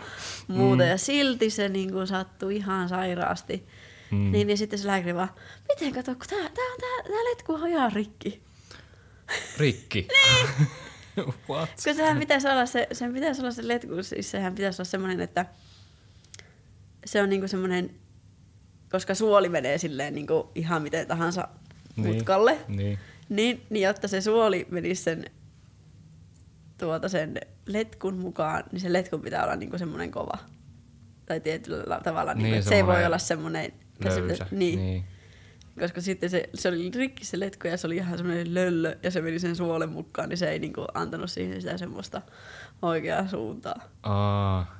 muuta. 0.48 0.84
Mm. 0.84 0.90
Ja 0.90 0.98
silti 0.98 1.50
se 1.50 1.70
niinku 1.70 2.06
sattui 2.06 2.56
ihan 2.56 2.90
sairaasti. 2.90 3.68
Mm. 4.12 4.32
Niin, 4.32 4.48
niin 4.48 4.58
sitten 4.58 4.80
se 4.80 4.88
lääkäri 4.88 5.16
vaan, 5.16 5.30
miten 5.68 5.94
kato, 5.94 6.16
kun 6.16 6.26
tää, 6.30 6.40
tää, 6.40 6.50
tää, 6.80 7.04
tää 7.04 7.24
letku 7.30 7.54
on 7.54 7.68
ihan 7.68 7.92
rikki. 7.92 8.44
Rikki. 9.58 10.08
What? 11.50 11.70
Kun 11.84 11.96
sehän 11.96 12.20
pitäisi 12.20 12.48
olla 12.48 12.66
se, 12.66 12.88
sen 12.92 13.14
pitäisi 13.14 13.42
olla 13.42 13.52
se 13.52 13.68
letku, 13.68 14.04
siis 14.04 14.32
sehän 14.32 14.56
pitäisi 14.56 14.82
olla 14.82 14.90
semmoinen, 14.90 15.22
että 15.22 15.46
se 17.06 17.22
on 17.22 17.30
niinku 17.30 17.48
semmoinen, 17.48 17.96
koska 18.92 19.16
suoli 19.16 19.50
menee 19.50 19.78
silleen 19.78 20.16
niinku 20.16 20.52
ihan 20.56 20.82
miten 20.82 21.08
tahansa 21.08 21.48
Niin. 21.96 22.16
mutkalle, 22.16 22.58
Niin. 22.68 23.00
niin, 23.30 23.66
niin 23.70 23.84
jotta 23.84 24.08
se 24.08 24.22
suoli 24.22 24.68
menisi 24.70 25.04
sen, 25.04 25.26
tuota 26.78 27.10
sen 27.10 27.36
letkun 27.66 28.18
mukaan, 28.18 28.64
niin 28.72 28.80
se 28.80 28.94
letkun 28.94 29.22
pitää 29.22 29.44
olla 29.44 29.56
niinku 29.56 29.78
semmoinen 29.78 30.12
kova. 30.12 30.38
Tai 31.26 31.40
tietyllä 31.40 31.84
la- 31.88 32.00
tavalla, 32.04 32.34
niin, 32.34 32.44
Niin, 32.44 32.56
että 32.56 32.70
se 32.70 32.76
ei 32.76 32.86
voi 32.86 33.06
olla 33.06 33.18
semmoinen... 33.18 33.74
Löysä. 34.04 34.46
Niin, 34.52 34.80
niin. 34.80 35.04
koska 35.80 36.02
sitten 36.02 36.30
se, 36.30 36.50
se 36.54 36.70
oli 36.70 36.92
rikki 36.96 37.26
se 37.26 37.40
letku 37.40 37.68
ja 37.68 37.78
se 37.78 37.88
oli 37.88 37.96
ihan 37.96 38.18
semmoinen 38.18 38.54
löllö 38.54 38.98
ja 39.04 39.12
se 39.12 39.22
meni 39.22 39.40
sen 39.40 39.56
suolen 39.56 39.90
mukaan, 39.90 40.30
niin 40.30 40.38
se 40.38 40.50
ei 40.50 40.60
niinku 40.60 40.86
antanut 40.94 41.32
siihen 41.32 41.62
sitä 41.62 41.78
semmoista 41.78 42.22
oikeaa 42.82 43.28
suuntaa. 43.28 43.82
Aa, 44.04 44.79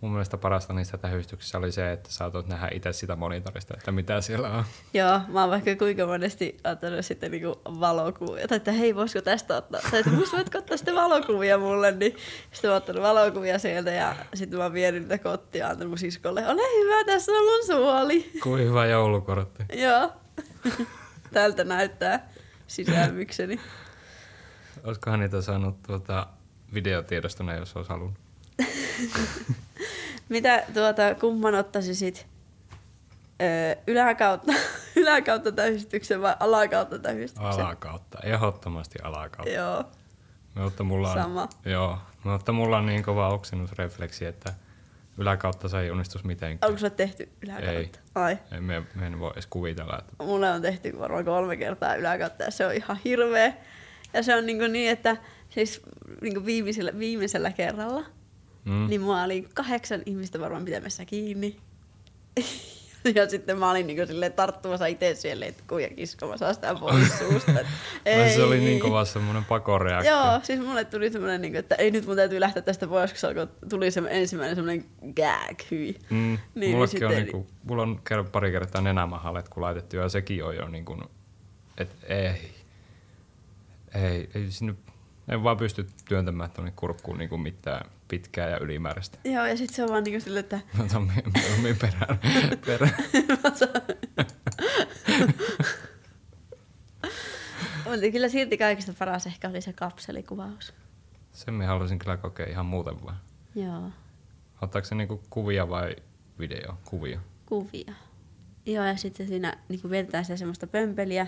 mun 0.00 0.10
mielestä 0.10 0.36
parasta 0.36 0.72
niistä 0.72 0.98
tähystyksissä 0.98 1.58
oli 1.58 1.72
se, 1.72 1.92
että 1.92 2.32
voit 2.32 2.46
nähdä 2.46 2.68
itse 2.72 2.92
sitä 2.92 3.16
monitorista, 3.16 3.74
että 3.74 3.92
mitä 3.92 4.20
siellä 4.20 4.50
on. 4.50 4.64
Joo, 4.94 5.20
mä 5.28 5.40
oon 5.40 5.50
vaikka 5.50 5.76
kuinka 5.76 6.06
monesti 6.06 6.56
ottanut 6.64 7.04
sitten 7.04 7.30
niinku 7.30 7.60
valokuvia. 7.64 8.48
Tai 8.48 8.56
että 8.56 8.72
hei, 8.72 8.94
voisiko 8.94 9.22
tästä 9.22 9.56
ottaa? 9.56 9.80
Tai 9.90 10.00
että 10.00 10.12
musta 10.12 10.36
voitko 10.36 10.58
ottaa 10.58 10.76
sitten 10.76 10.94
valokuvia 10.94 11.58
mulle? 11.58 11.92
Niin 11.92 12.16
sitten 12.52 12.68
mä 12.68 12.72
oon 12.72 12.76
ottanut 12.76 13.02
valokuvia 13.02 13.58
sieltä 13.58 13.90
ja 13.90 14.16
sitten 14.34 14.58
mä 14.58 14.64
oon 14.64 14.72
vienyt 14.72 15.02
niitä 15.02 15.18
kotiin 15.18 15.60
ja 15.60 15.68
antanut 15.68 15.90
mun 15.90 15.98
siskolle. 15.98 16.48
Ole 16.48 16.84
hyvä, 16.84 17.04
tässä 17.04 17.32
on 17.32 17.44
mun 17.44 17.66
suoli. 17.66 18.30
Kuin 18.42 18.64
hyvä 18.64 18.86
joulukortti. 18.86 19.64
Joo. 19.72 20.12
Tältä 21.32 21.64
näyttää 21.64 22.28
sisälmykseni. 22.66 23.60
Olisikohan 24.84 25.20
niitä 25.20 25.42
saanut 25.42 25.82
tuota 25.82 26.26
videotiedostona, 26.74 27.54
jos 27.54 27.76
olisi 27.76 27.90
halunnut. 27.90 28.18
Mitä 30.28 30.64
tuota, 30.74 31.14
kumman 31.20 31.54
ottaisisit? 31.54 32.26
Öö, 33.42 33.74
yläkautta, 33.86 34.52
yläkautta 34.96 35.52
tähystyksen 35.52 36.22
vai 36.22 36.36
alakautta 36.40 36.98
tähystyksen? 36.98 37.64
Alakautta, 37.64 38.18
ehdottomasti 38.22 38.98
alakautta. 39.02 39.52
Joo, 39.54 39.84
Mutta 40.54 40.84
mulla 40.84 41.08
on, 41.12 41.18
Sama. 41.22 41.48
Joo, 41.64 41.98
mutta 42.24 42.52
mulla 42.52 42.78
on 42.78 42.86
niin 42.86 43.02
kova 43.02 43.28
oksennusrefleksi, 43.28 44.26
että 44.26 44.54
yläkautta 45.18 45.68
se 45.68 45.80
ei 45.80 45.90
onnistuisi 45.90 46.26
mitenkään. 46.26 46.68
onko 46.68 46.78
sulle 46.78 46.90
tehty 46.90 47.28
yläkautta? 47.42 47.70
Ei. 47.70 47.90
Ai. 48.14 48.38
Ei, 48.52 48.60
me, 48.60 48.82
me 48.94 49.06
en 49.06 49.18
voi 49.18 49.30
edes 49.32 49.46
kuvitella, 49.46 49.98
että 49.98 50.24
Mulle 50.24 50.50
on 50.50 50.62
tehty 50.62 50.98
varmaan 50.98 51.24
kolme 51.24 51.56
kertaa 51.56 51.94
yläkautta 51.94 52.42
ja 52.42 52.50
se 52.50 52.66
on 52.66 52.74
ihan 52.74 52.98
hirveä. 53.04 53.52
Ja 54.12 54.22
se 54.22 54.36
on 54.36 54.46
niin, 54.46 54.72
niin 54.72 54.90
että 54.90 55.16
siis 55.50 55.82
niin 56.20 56.46
viimeisellä, 56.46 56.98
viimeisellä 56.98 57.52
kerralla, 57.52 58.04
mm, 58.66 58.86
niin 58.88 59.00
mua 59.00 59.22
oli 59.22 59.48
kahdeksan 59.54 60.02
ihmistä 60.06 60.40
varmaan 60.40 60.64
pitämässä 60.64 61.04
kiinni. 61.04 61.56
ja 63.14 63.28
sitten 63.28 63.58
mä 63.58 63.70
olin 63.70 63.86
niin 63.86 64.06
silleen 64.06 64.32
tarttumassa 64.32 64.86
itse 64.86 65.14
siihen 65.14 65.40
letkuun 65.40 65.82
ja 65.82 65.88
kiskomassa 65.88 66.54
sitä 66.54 66.74
pois 66.74 67.18
suusta. 67.18 67.50
että 67.60 67.72
Ai 68.22 68.30
se 68.30 68.42
oli 68.42 68.60
niin 68.60 68.80
kova 68.80 69.04
semmoinen 69.04 69.44
pakoreaktio. 69.44 70.12
Joo, 70.12 70.40
siis 70.42 70.60
mulle 70.60 70.84
tuli 70.84 71.10
semmoinen, 71.12 71.42
niin 71.42 71.56
että 71.56 71.74
ei 71.74 71.90
nyt 71.90 72.06
mun 72.06 72.16
täytyy 72.16 72.40
lähteä 72.40 72.62
tästä 72.62 72.86
pois, 72.86 73.10
kun 73.10 73.18
se 73.20 73.26
alkoi, 73.26 73.46
tuli 73.68 73.90
se 73.90 74.02
ensimmäinen 74.10 74.56
semmoinen 74.56 74.84
gag, 75.16 75.58
hyi. 75.70 75.96
Mm, 76.10 76.16
Niin, 76.16 76.38
niin, 76.54 76.60
niin 76.70 76.76
on 76.76 76.88
sitten- 76.88 77.08
niinku, 77.10 77.46
mulla 77.64 77.82
on 77.82 78.00
kerran 78.08 78.26
pari 78.26 78.50
kertaa 78.50 78.80
nenämahalet, 78.82 79.48
kun 79.48 79.62
laitettu 79.62 79.96
ja 79.96 80.08
sekin 80.08 80.44
on 80.44 80.56
jo 80.56 80.68
niinku, 80.68 81.02
et 81.78 81.90
ei, 82.08 82.50
ei, 83.94 84.28
ei 84.34 84.46
sinne, 84.50 84.74
en 85.28 85.42
vaan 85.42 85.56
pysty 85.56 85.86
työntämään 86.08 86.50
tuonne 86.50 86.72
kurkkuun 86.76 87.18
niinku 87.18 87.38
mitään 87.38 87.90
pitkää 88.08 88.48
ja 88.48 88.58
ylimääräistä. 88.58 89.18
Joo, 89.24 89.46
ja 89.46 89.56
sitten 89.56 89.76
se 89.76 89.82
on 89.82 89.88
vaan 89.88 90.04
niin 90.04 90.20
silleen, 90.20 90.44
että 90.44 90.60
Mä 90.78 90.84
otan 90.84 91.02
mieluummin 91.34 91.76
perään. 91.76 92.18
perään. 92.66 92.94
Mutta 97.84 98.10
kyllä 98.12 98.28
silti 98.28 98.58
kaikista 98.58 98.92
paras 98.98 99.26
ehkä 99.26 99.48
oli 99.48 99.60
se 99.60 99.72
kapselikuvaus. 99.72 100.74
Sen 101.32 101.54
mä 101.54 101.66
haluaisin 101.66 101.98
kyllä 101.98 102.16
kokea 102.16 102.46
ihan 102.46 102.66
muuten 102.66 103.04
vaan. 103.04 103.16
Joo, 103.54 103.90
Ottaako 104.62 104.86
se 104.88 104.94
niinku 104.94 105.22
kuvia 105.30 105.68
vai 105.68 105.96
video? 106.38 106.78
Kuvia. 106.84 107.20
kuvia. 107.46 107.92
Joo, 108.66 108.84
ja 108.84 108.96
sitten 108.96 109.28
siinä 109.28 109.56
niin 109.68 109.90
vietetään 109.90 110.24
sitä 110.24 110.36
semmoista 110.36 110.66
pömpeliä. 110.66 111.26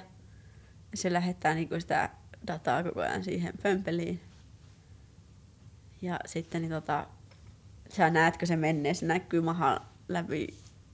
Ja 0.91 0.97
se 0.97 1.13
lähettää 1.13 1.55
niin 1.55 1.69
sitä 1.79 2.11
dataa 2.47 2.83
koko 2.83 3.01
ajan 3.01 3.25
siihen 3.25 3.55
pömpeliin. 3.63 4.21
Ja 6.03 6.19
sitten 6.27 6.63
niin 6.63 6.73
tota, 6.73 7.07
sä 7.89 8.11
näetkö 8.11 8.47
se 8.47 8.57
menee, 8.57 8.95
se 8.95 9.07
näkyy 9.07 9.41
mahan 9.41 9.81
läpi, 10.09 10.47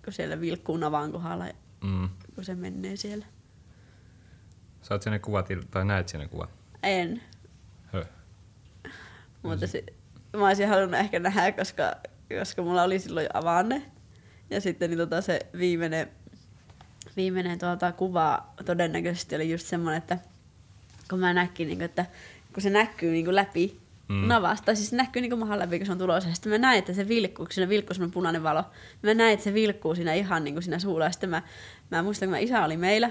kun 0.04 0.12
siellä 0.12 0.40
vilkkuu 0.40 0.76
navan 0.76 1.12
kohdalla, 1.12 1.44
Mm. 1.84 2.08
kun 2.34 2.44
se 2.44 2.54
menee 2.54 2.96
siellä. 2.96 3.26
Saat 4.82 5.02
sinne 5.02 5.18
kuvat, 5.18 5.48
tai 5.70 5.84
näet 5.84 6.08
sinne 6.08 6.28
kuvat? 6.28 6.50
En, 6.82 7.22
Höh. 7.92 8.06
Mutta 9.42 9.66
se, 9.66 9.84
mä 10.36 10.46
olisin 10.46 10.68
halunnut 10.68 11.00
ehkä 11.00 11.18
nähdä, 11.18 11.52
koska, 11.52 11.94
koska 12.38 12.62
mulla 12.62 12.82
oli 12.82 12.98
silloin 12.98 13.24
jo 13.24 13.30
avanne. 13.40 13.82
Ja 14.50 14.60
sitten 14.60 14.90
niin 14.90 14.98
tota 14.98 15.20
se 15.20 15.40
viimeinen, 15.58 16.08
viimeinen 17.16 17.58
tuota 17.58 17.92
kuva 17.92 18.46
todennäköisesti 18.64 19.34
oli 19.36 19.50
just 19.50 19.66
semmoinen, 19.66 19.98
että 19.98 20.18
kun 21.10 21.18
mä 21.18 21.32
näkin, 21.32 21.68
niin 21.68 21.82
että 21.82 22.06
kun 22.54 22.62
se 22.62 22.70
näkyy 22.70 23.12
niin 23.12 23.34
läpi 23.34 23.80
mm. 24.08 24.28
navasta. 24.28 24.74
Siis 24.74 24.90
se 24.90 24.96
näkyy 24.96 25.22
niin 25.22 25.38
mahan 25.38 25.58
läpi, 25.58 25.78
kun 25.78 25.86
se 25.86 25.92
on 25.92 25.98
tulossa. 25.98 26.34
Sitten 26.34 26.52
mä 26.52 26.58
näin, 26.58 26.78
että 26.78 26.92
se 26.92 27.08
vilkkuu, 27.08 27.46
kun 27.46 27.52
siinä 27.52 27.68
vilkkuu 27.68 27.94
semmoinen 27.94 28.14
punainen 28.14 28.42
valo. 28.42 28.64
Mä 29.02 29.14
näin, 29.14 29.34
että 29.34 29.44
se 29.44 29.54
vilkkuu 29.54 29.94
siinä 29.94 30.14
ihan 30.14 30.44
niin 30.44 30.54
kuin 30.54 30.62
siinä 30.62 30.78
suulla. 30.78 31.10
Sitten 31.10 31.30
mä, 31.30 31.42
mä 31.90 32.02
muistan, 32.02 32.26
kun 32.26 32.30
mä 32.30 32.38
isä 32.38 32.64
oli 32.64 32.76
meillä, 32.76 33.10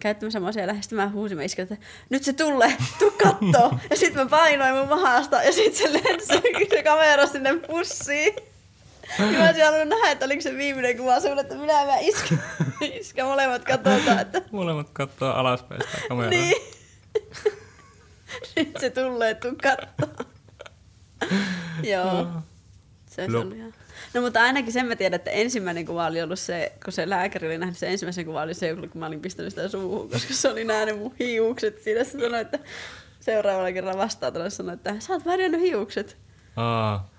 käyttämässä 0.00 0.52
siellä, 0.52 0.74
sitten 0.80 0.96
mä 0.96 1.08
huusin 1.08 1.40
iskä, 1.40 1.62
että 1.62 1.76
nyt 2.10 2.22
se 2.22 2.32
tulee, 2.32 2.76
tuu 2.98 3.10
kattoo. 3.22 3.78
Ja 3.90 3.96
sitten 3.96 4.22
mä 4.22 4.30
painoin 4.30 4.74
mun 4.74 4.88
mahasta 4.88 5.42
ja 5.42 5.52
sitten 5.52 5.74
se 5.74 5.92
lensi 5.92 6.26
se 6.70 6.82
kamera 6.82 7.26
sinne 7.26 7.54
pussiin. 7.54 8.34
Ja 9.18 9.24
mä 9.38 9.44
olisin 9.44 9.64
halunnut 9.64 9.88
nähdä, 9.88 10.10
että 10.10 10.24
oliko 10.24 10.42
se 10.42 10.56
viimeinen 10.56 10.96
kuva 10.96 11.20
sun, 11.20 11.38
että 11.38 11.54
minä 11.54 11.84
mä 11.84 11.96
iskä, 12.00 12.36
iskä 12.80 13.24
molemmat 13.24 13.64
katsotaan. 13.64 14.18
Että... 14.18 14.42
Molemmat 14.52 14.90
katsoo 14.92 15.32
alaspäin 15.32 15.80
sitä 15.80 16.08
kameraa. 16.08 16.30
Niin. 16.30 16.56
Nyt 18.56 18.76
se 18.80 18.90
tulee, 18.90 19.34
tuu 19.34 19.56
kattoo. 19.62 20.26
Joo. 21.92 22.26
Se 23.06 23.24
ollut 23.24 23.54
ihan... 23.54 23.74
No 24.14 24.20
mutta 24.20 24.42
ainakin 24.42 24.72
sen 24.72 24.86
mä 24.86 24.96
tiedän, 24.96 25.16
että 25.16 25.30
ensimmäinen 25.30 25.86
kuva 25.86 26.06
oli 26.06 26.22
ollut 26.22 26.38
se, 26.38 26.72
kun 26.84 26.92
se 26.92 27.10
lääkäri 27.10 27.46
oli 27.46 27.58
nähnyt 27.58 27.78
se 27.78 27.88
ensimmäisen 27.88 28.26
kuva 28.26 28.42
oli 28.42 28.54
se, 28.54 28.74
kun 28.74 29.00
mä 29.00 29.06
olin 29.06 29.20
pistänyt 29.20 29.52
sitä 29.52 29.68
suuhun, 29.68 30.10
koska 30.10 30.34
se 30.34 30.48
oli 30.48 30.64
nähnyt 30.64 30.98
mun 30.98 31.14
hiukset. 31.18 31.82
Siinä 31.82 32.04
se 32.04 32.10
sanoi, 32.10 32.40
että 32.40 32.58
seuraavalla 33.20 33.72
kerralla 33.72 33.98
vastaan 33.98 34.32
tuolla 34.32 34.50
sanoi, 34.50 34.74
että 34.74 34.94
sä 34.98 35.12
oot 35.12 35.26
värjännyt 35.26 35.60
hiukset. 35.60 36.16
Aa. 36.56 37.10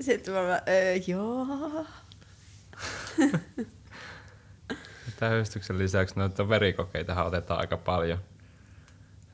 Sitten 0.00 0.34
mä, 0.34 0.62
öö, 0.68 0.94
joo. 1.06 1.46
Tähystyksen 5.20 5.78
lisäksi 5.78 6.14
noita 6.18 6.48
verikokeita 6.48 7.24
otetaan 7.24 7.60
aika 7.60 7.76
paljon. 7.76 8.18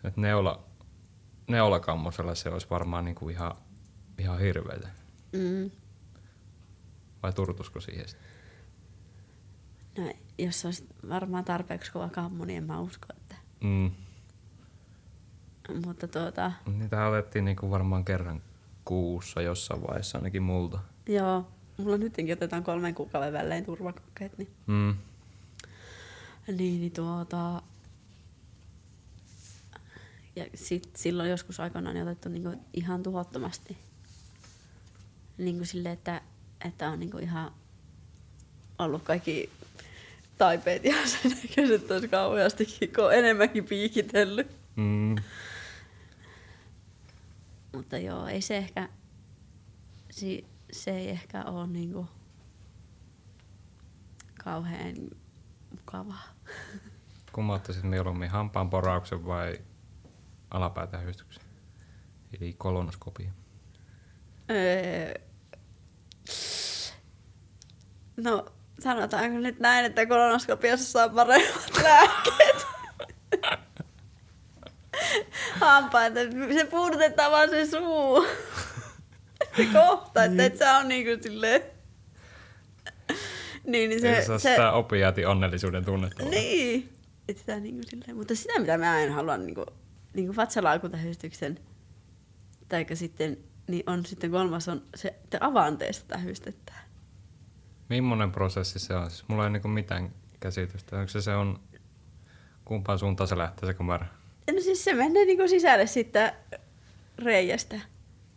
Et 0.05 0.17
neula, 0.17 0.66
neulakammosella 1.49 2.35
se 2.35 2.49
olisi 2.49 2.67
varmaan 2.71 3.05
niinku 3.05 3.29
ihan, 3.29 3.57
ihan 4.19 4.39
hirveetä. 4.39 4.89
Mm. 5.33 5.71
Vai 7.23 7.33
turtusko 7.33 7.81
siihen 7.81 8.09
sitten? 8.09 8.27
No, 9.99 10.13
jos 10.39 10.65
olisi 10.65 10.87
varmaan 11.09 11.45
tarpeeksi 11.45 11.93
kova 11.93 12.09
kammo, 12.09 12.45
niin 12.45 12.57
en 12.57 12.65
mä 12.65 12.81
usko, 12.81 13.07
että... 13.17 13.35
Mm. 13.61 13.91
Mutta 15.87 16.09
tuota... 16.09 16.53
Niitä 16.67 17.07
otettiin 17.07 17.45
niinku 17.45 17.71
varmaan 17.71 18.05
kerran 18.05 18.43
kuussa 18.85 19.43
jossain 19.43 19.83
vaiheessa 19.83 20.19
ainakin 20.19 20.43
multa. 20.43 20.79
Joo, 21.07 21.49
mulla 21.77 21.97
nytkin 21.97 22.33
otetaan 22.33 22.65
kolmen 22.65 22.95
kuukauden 22.95 23.33
välein 23.33 23.65
turvakokeet. 23.65 24.39
Niin, 24.39 24.51
mm. 24.67 24.97
niin, 26.47 26.81
niin 26.81 26.93
tuota... 26.93 27.63
Ja 30.37 30.47
sit 30.55 30.91
silloin 30.97 31.31
joskus 31.31 31.61
aikanaan 31.61 32.03
otettu 32.03 32.29
niinku 32.29 32.53
ihan 32.73 33.03
tuhottomasti. 33.03 33.77
Niin 35.39 35.57
kuin 35.57 35.67
sille, 35.67 35.93
että 35.93 36.21
että 36.65 36.89
on 36.89 37.01
niinku 37.01 37.19
ihan 37.19 37.53
ollut 38.79 39.03
kaikki 39.03 39.51
taipeet 40.39 40.85
ja 40.85 40.95
sen 41.07 41.31
näköiset 41.31 41.91
olisi 41.91 42.09
kauheastikin, 42.09 42.93
kun 42.93 43.05
on 43.05 43.15
enemmänkin 43.15 43.65
piikitellyt. 43.65 44.57
Mm. 44.77 45.17
Mutta 47.73 47.99
joo, 47.99 48.27
ei 48.27 48.41
se 48.41 48.57
ehkä, 48.57 48.89
se, 50.11 50.45
se 50.73 50.91
ei 50.91 51.09
ehkä 51.09 51.45
ole 51.45 51.67
niinku 51.67 52.07
kauhean 54.45 54.95
mukavaa. 55.71 56.29
Kumma 57.33 57.61
mieluummin 57.83 58.31
hampaan 58.31 58.71
porauksen 58.71 59.27
vai 59.27 59.59
alapäätähystyksen? 60.51 61.43
Eli 62.41 62.55
kolonoskopia? 62.59 63.31
Öö, 64.51 65.15
No, 68.17 68.47
sanotaanko 68.81 69.39
nyt 69.39 69.61
näin, 69.61 69.85
että 69.85 70.07
kolonoskopiassa 70.07 70.93
saa 70.93 71.09
paremmat 71.09 71.71
lääkkeet. 71.83 72.67
Hampaita, 75.61 76.21
se 76.55 76.67
puudutetaan 76.71 77.33
vaan 77.33 77.51
se 77.51 77.67
suu. 77.67 78.27
se 79.57 79.67
kohta, 79.73 80.25
että 80.25 80.45
et 80.45 80.57
sä 80.59 80.77
on 80.77 80.89
niinku 80.89 81.23
silleen... 81.23 81.63
niin, 83.67 83.91
niin 83.91 84.01
se, 84.01 84.15
se, 84.15 84.27
se, 84.27 84.39
sitä 84.39 84.73
opiaati 84.73 85.25
onnellisuuden 85.25 85.85
tunnetta. 85.85 86.23
Niin. 86.25 86.97
Et 87.29 87.39
sitä 87.39 87.61
niinku 87.61 87.83
silleen, 87.87 88.17
mutta 88.17 88.35
sitä 88.35 88.61
mitä 88.61 88.79
mä 88.79 89.01
en 89.01 89.13
halua 89.13 89.37
niinku, 89.37 89.67
niinku 90.17 90.37
vatsalaukuntähystyksen, 90.37 91.59
taikka 92.69 92.97
sitten, 92.97 93.37
niin 93.69 93.83
on 93.87 94.07
sitten 94.07 94.31
kolmas 94.31 94.69
on 94.69 94.83
se, 94.95 95.09
että 95.09 95.39
avanteesta 95.41 96.09
tähystetään. 96.09 96.87
Millainen 97.89 98.33
prosessi 98.33 98.79
se 98.79 98.95
on? 98.95 99.11
Siis 99.11 99.29
mulla 99.29 99.45
ei 99.45 99.51
niinku 99.51 99.69
mitään 99.69 100.13
käsitystä. 100.41 100.97
Onko 100.97 101.09
se, 101.09 101.23
se 101.23 101.35
on, 101.35 101.61
kumpaan 102.65 102.99
suuntaan 102.99 103.29
se 103.29 103.39
lähtee 103.39 103.67
se 103.67 103.75
kamera? 103.75 104.07
No 104.53 104.61
siis 104.61 104.85
se 104.85 104.95
menee 104.95 105.25
niinku 105.25 105.49
sisälle 105.49 105.87
sitten 105.87 106.33
reiästä. 107.19 107.81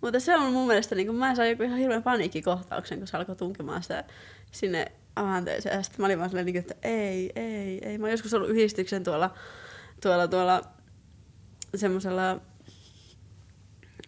Mutta 0.02 0.20
se 0.20 0.36
on 0.36 0.54
mun 0.54 0.68
mielestä, 0.68 0.96
niin 0.96 1.16
mä 1.16 1.36
sain 1.36 1.50
joku 1.50 1.64
ihan 1.64 1.80
hirveän 1.80 2.04
paniikkikohtauksen, 2.04 2.98
kun 2.98 3.08
se 3.08 3.18
alkoi 3.18 3.36
tunkemaan 3.36 3.82
sitä 3.82 4.04
sinne 4.52 4.92
avanteeseen. 5.16 5.78
Ja 5.78 5.84
sitten 5.84 6.02
mä 6.02 6.06
olin 6.06 6.20
vaan 6.20 6.30
silleen, 6.30 6.56
että 6.56 6.76
ei, 6.82 7.32
ei, 7.36 7.80
ei. 7.90 7.98
Mä 7.98 8.06
oon 8.06 8.12
joskus 8.12 8.34
ollut 8.34 8.50
yhdistyksen 8.50 9.04
tuolla, 9.04 9.34
tuolla, 10.02 10.28
tuolla 10.28 10.62
semmoisella, 11.76 12.40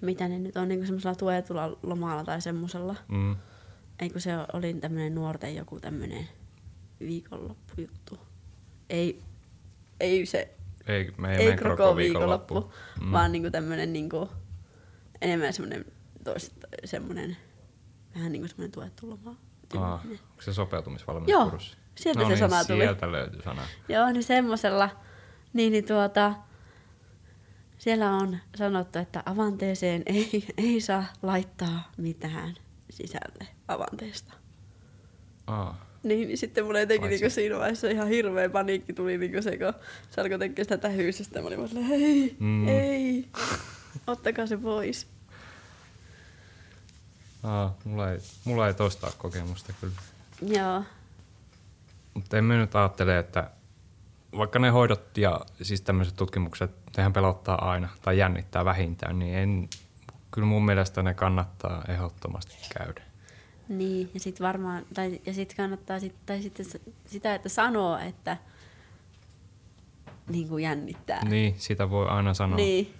mitä 0.02 0.28
ne 0.28 0.40
nyt 0.40 0.58
on, 0.58 0.68
niin 0.68 0.86
semmoisella 0.86 1.16
tuetulla 1.16 1.78
lomalla 1.84 2.24
tai 2.24 2.42
semmoisella. 2.42 2.96
Mm 3.08 3.36
ei 4.02 4.10
kun 4.10 4.22
se 4.22 4.32
oli 4.54 4.74
tämmöinen 4.74 5.16
nuorten 5.16 5.56
joku 5.56 5.80
tämmöinen 5.80 6.30
viikonloppujuttu. 7.00 8.20
Ei, 8.90 9.22
ei 10.00 10.26
se, 10.26 10.56
ei, 10.88 11.12
me 11.18 11.36
ei, 11.36 11.48
ei 11.48 11.58
koko 11.58 11.96
viikonloppu, 11.96 12.56
viikonloppu 12.56 12.74
mm. 13.02 13.12
vaan 13.12 13.32
niinku 13.32 13.52
tämmöinen 13.52 13.94
niinku, 13.94 14.30
enemmän 15.22 15.54
semmoinen 15.54 15.86
semmoinen, 16.86 17.38
vähän 18.16 18.32
niinku 18.32 18.48
semmoinen 18.48 18.72
tuettu 18.72 19.10
loma. 19.10 19.36
Aa, 19.78 20.02
onko 20.04 20.42
se 20.42 20.54
sopeutumisvalmennuskurssi? 20.54 21.72
Joo, 21.72 21.82
sieltä 21.96 22.20
no 22.20 22.26
se 22.26 22.30
niin, 22.30 22.50
sana 22.50 22.66
tuli. 22.66 22.84
Sieltä 22.84 23.12
löytyi 23.12 23.42
sana. 23.42 23.62
Joo, 23.90 24.12
niin 24.12 24.24
semmoisella, 24.24 24.90
niin, 25.54 25.72
niin 25.72 25.86
tuota, 25.86 26.34
siellä 27.82 28.12
on 28.12 28.38
sanottu, 28.56 29.00
että 29.00 29.24
avanteeseen 29.26 30.04
ei, 30.06 30.48
ei 30.58 30.82
saa 30.82 31.06
laittaa 31.22 31.92
mitään 31.98 32.56
sisälle 32.90 33.48
avanteesta. 33.68 34.34
Aa. 35.48 35.86
Niin, 36.04 36.28
niin 36.28 36.38
sitten 36.38 36.66
mulle 36.66 36.80
jotenkin 36.80 37.10
niinku 37.10 37.30
siinä 37.30 37.60
vaiheessa 37.60 37.90
ihan 37.90 38.08
hirveä 38.08 38.50
paniikki 38.50 38.94
tuli 38.94 39.18
niinku 39.18 39.42
se, 39.42 39.58
kun 39.58 39.74
se 40.10 40.22
alkoi 40.22 40.40
tekemään 40.40 40.66
sitä 40.66 40.78
tähyysestä. 40.78 41.42
Mä 41.42 41.48
olin 41.48 41.60
vaan 41.60 41.84
hei, 41.84 42.36
mm. 42.40 42.68
ei, 42.68 43.28
ottakaa 44.08 44.48
se 44.48 44.58
pois. 44.58 45.08
Aa, 47.44 47.78
mulla 47.84 48.12
ei, 48.12 48.20
mulla 48.44 48.68
ei 48.68 48.74
tosta 48.74 49.12
kokemusta 49.18 49.74
kyllä. 49.82 50.02
Joo. 50.42 50.84
Mutta 52.14 52.38
emme 52.38 52.58
nyt 52.58 52.76
ajattele, 52.76 53.20
että 53.20 53.52
vaikka 54.38 54.60
ne 54.60 54.70
hoidot 54.70 55.18
ja 55.18 55.42
siis 55.62 55.82
tämmöiset 55.82 56.16
tutkimukset, 56.16 56.81
tehän 56.92 57.14
pelottaa 57.14 57.70
aina 57.72 57.90
tai 58.02 58.18
jännittää 58.18 58.66
vähintään, 58.66 59.20
niin 59.20 59.36
en, 59.36 59.70
kyllä 60.32 60.48
mun 60.48 60.66
mielestä 60.66 61.04
ne 61.04 61.14
kannattaa 61.14 61.84
ehdottomasti 61.88 62.56
käydä. 62.78 63.02
Niin, 63.70 64.12
ja 64.14 64.20
sitten 64.20 64.48
varmaan, 64.48 64.86
tai, 64.94 65.22
ja 65.26 65.34
sitten 65.34 65.58
kannattaa 65.58 66.00
sit, 66.00 66.16
tai 66.26 66.42
sitten 66.42 66.66
sitä, 67.06 67.36
että 67.36 67.50
sanoo, 67.50 67.98
että 67.98 68.38
niin 70.30 70.50
kuin 70.50 70.64
jännittää. 70.64 71.26
Niin, 71.26 71.56
sitä 71.58 71.90
voi 71.90 72.08
aina 72.08 72.34
sanoa. 72.34 72.56
Niin, 72.56 72.94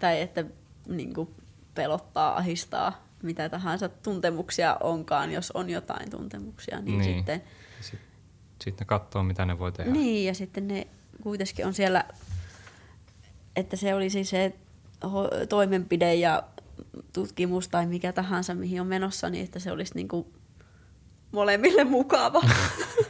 tai 0.00 0.20
että 0.20 0.44
niin 0.88 1.14
kuin 1.14 1.34
pelottaa, 1.74 2.36
ahistaa, 2.36 3.06
mitä 3.22 3.48
tahansa 3.48 3.88
tuntemuksia 3.88 4.76
onkaan, 4.80 5.32
jos 5.32 5.50
on 5.50 5.70
jotain 5.70 6.10
tuntemuksia, 6.10 6.80
niin, 6.80 6.98
niin. 6.98 7.14
sitten... 7.14 7.42
Sitten 7.80 8.12
sit 8.64 8.80
ne 8.80 8.86
katsoo, 8.86 9.22
mitä 9.22 9.46
ne 9.46 9.58
voi 9.58 9.72
tehdä. 9.72 9.90
Niin, 9.90 10.26
ja 10.26 10.34
sitten 10.34 10.68
ne 10.68 10.86
kuitenkin 11.22 11.66
on 11.66 11.74
siellä, 11.74 12.04
että 13.56 13.76
se 13.76 13.94
olisi 13.94 14.24
se 14.24 14.52
toimenpide 15.48 16.14
ja 16.14 16.42
tutkimus 17.12 17.68
tai 17.68 17.86
mikä 17.86 18.12
tahansa, 18.12 18.54
mihin 18.54 18.80
on 18.80 18.86
menossa, 18.86 19.30
niin 19.30 19.44
että 19.44 19.58
se 19.58 19.72
olisi 19.72 19.94
niin 19.94 20.08
kuin 20.08 20.26
molemmille 21.32 21.84
mukava. 21.84 22.40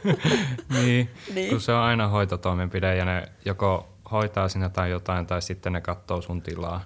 niin, 0.75 1.09
niin, 1.33 1.49
kun 1.49 1.61
se 1.61 1.71
on 1.71 1.79
aina 1.79 2.07
hoitotoimenpide 2.07 2.95
ja 2.95 3.05
ne 3.05 3.23
joko 3.45 3.89
hoitaa 4.11 4.49
sinä 4.49 4.69
tai 4.69 4.89
jotain 4.89 5.27
tai 5.27 5.41
sitten 5.41 5.73
ne 5.73 5.81
katsoo 5.81 6.21
sun 6.21 6.41
tilaa. 6.41 6.81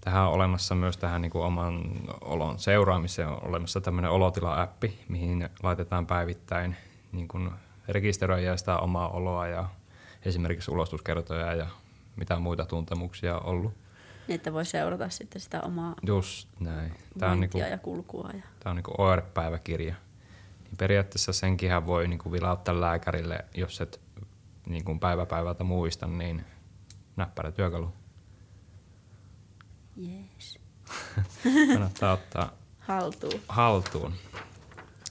Tähän 0.00 0.22
on 0.22 0.32
olemassa 0.32 0.74
myös 0.74 0.96
tähän 0.96 1.22
niin 1.22 1.30
kuin 1.32 1.44
oman 1.44 1.82
olon 2.20 2.58
seuraamiseen 2.58 3.28
on 3.28 3.48
olemassa 3.48 3.80
tämmöinen 3.80 4.10
olotila-appi, 4.10 4.98
mihin 5.08 5.48
laitetaan 5.62 6.06
päivittäin 6.06 6.76
niin 7.12 7.28
kuin 7.28 7.50
rekisteröijä 7.88 8.56
sitä 8.56 8.78
omaa 8.78 9.08
oloa 9.08 9.46
ja 9.46 9.68
esimerkiksi 10.24 10.70
ulostuskertoja 10.70 11.54
ja 11.54 11.66
mitä 12.16 12.38
muita 12.38 12.64
tuntemuksia 12.64 13.38
on 13.38 13.46
ollut. 13.46 13.74
Niin, 14.28 14.34
että 14.34 14.52
voi 14.52 14.64
seurata 14.64 15.10
sitten 15.10 15.40
sitä 15.40 15.60
omaa 15.60 15.94
Just 16.06 16.48
näin. 16.60 16.92
Tämä 17.18 17.32
on, 17.32 17.40
niinku, 17.40 17.58
ja 17.58 17.78
kulkua. 17.78 18.30
Ja... 18.34 18.42
tää 18.60 18.70
on 18.70 18.76
niinku 18.76 18.94
OR-päiväkirja. 18.98 19.94
Niin 20.64 20.76
periaatteessa 20.78 21.32
senkinhän 21.32 21.86
voi 21.86 22.08
niinku 22.08 22.32
vilauttaa 22.32 22.80
lääkärille, 22.80 23.44
jos 23.54 23.80
et 23.80 24.00
niinku 24.66 24.98
päivä 24.98 25.26
päivältä 25.26 25.64
muista, 25.64 26.06
niin 26.06 26.44
näppärä 27.16 27.52
työkalu. 27.52 27.92
Jees. 29.96 30.58
Kannattaa 31.72 32.12
ottaa 32.12 32.52
Haltuun. 32.78 33.40
haltuun. 33.48 34.14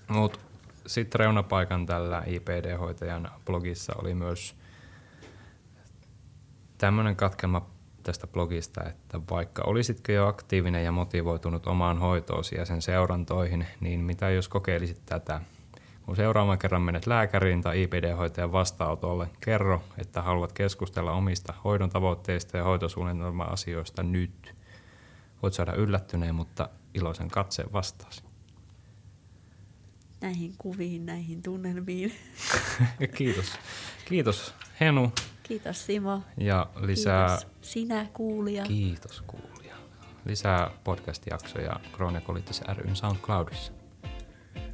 Mut 0.07 0.39
sitten 0.87 1.19
reunapaikan 1.19 1.85
tällä 1.85 2.23
IPD-hoitajan 2.25 3.31
blogissa 3.45 3.93
oli 3.95 4.13
myös 4.13 4.55
tämmöinen 6.81 7.15
katkelma 7.15 7.69
tästä 8.03 8.27
blogista, 8.27 8.83
että 8.83 9.19
vaikka 9.29 9.63
olisitko 9.65 10.11
jo 10.11 10.27
aktiivinen 10.27 10.85
ja 10.85 10.91
motivoitunut 10.91 11.67
omaan 11.67 11.99
hoitoosi 11.99 12.55
ja 12.55 12.65
sen 12.65 12.81
seurantoihin, 12.81 13.67
niin 13.79 13.99
mitä 13.99 14.29
jos 14.29 14.47
kokeilisit 14.47 15.01
tätä? 15.05 15.41
Kun 16.05 16.15
seuraavan 16.15 16.59
kerran 16.59 16.81
menet 16.81 17.07
lääkäriin 17.07 17.61
tai 17.61 17.83
IPD-hoitajan 17.83 18.51
vastaanotolle, 18.51 19.29
kerro, 19.39 19.83
että 19.97 20.21
haluat 20.21 20.53
keskustella 20.53 21.11
omista 21.11 21.53
hoidon 21.63 21.89
tavoitteista 21.89 22.57
ja 22.57 22.63
hoitosuunnitelma-asioista 22.63 24.03
nyt. 24.03 24.55
Voit 25.43 25.53
saada 25.53 25.73
yllättyneen, 25.73 26.35
mutta 26.35 26.69
iloisen 26.93 27.29
katseen 27.29 27.73
vastaasi. 27.73 28.23
Näihin 30.21 30.53
kuviin, 30.57 31.05
näihin 31.05 31.41
tunnelmiin. 31.41 32.13
Kiitos. 33.17 33.53
Kiitos 34.05 34.53
Henu 34.79 35.11
Kiitos 35.43 35.85
Simo. 35.85 36.21
ja 36.37 36.67
lisää 36.81 37.37
Kiitos 37.37 37.71
sinä 37.71 38.05
kuulija. 38.13 38.63
Kiitos 38.63 39.23
kuulija. 39.27 39.75
Lisää 40.25 40.71
podcast-jaksoja 40.83 41.79
Krooniakoliittis 41.91 42.61
ryn 42.73 42.95
SoundCloudissa. 42.95 43.71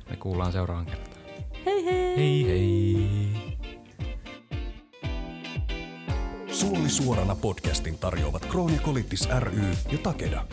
Me 0.10 0.16
kuullaan 0.20 0.52
seuraavan 0.52 0.86
kertaan. 0.86 1.18
Hei 1.66 1.86
hei! 1.86 2.16
Hei 2.18 2.46
hei! 2.48 3.58
Suoli 6.52 6.90
suorana 6.90 7.36
podcastin 7.36 7.98
tarjoavat 7.98 8.46
Krónikolittis 8.46 9.30
ry 9.40 9.62
ja 9.92 9.98
Takeda. 10.04 10.46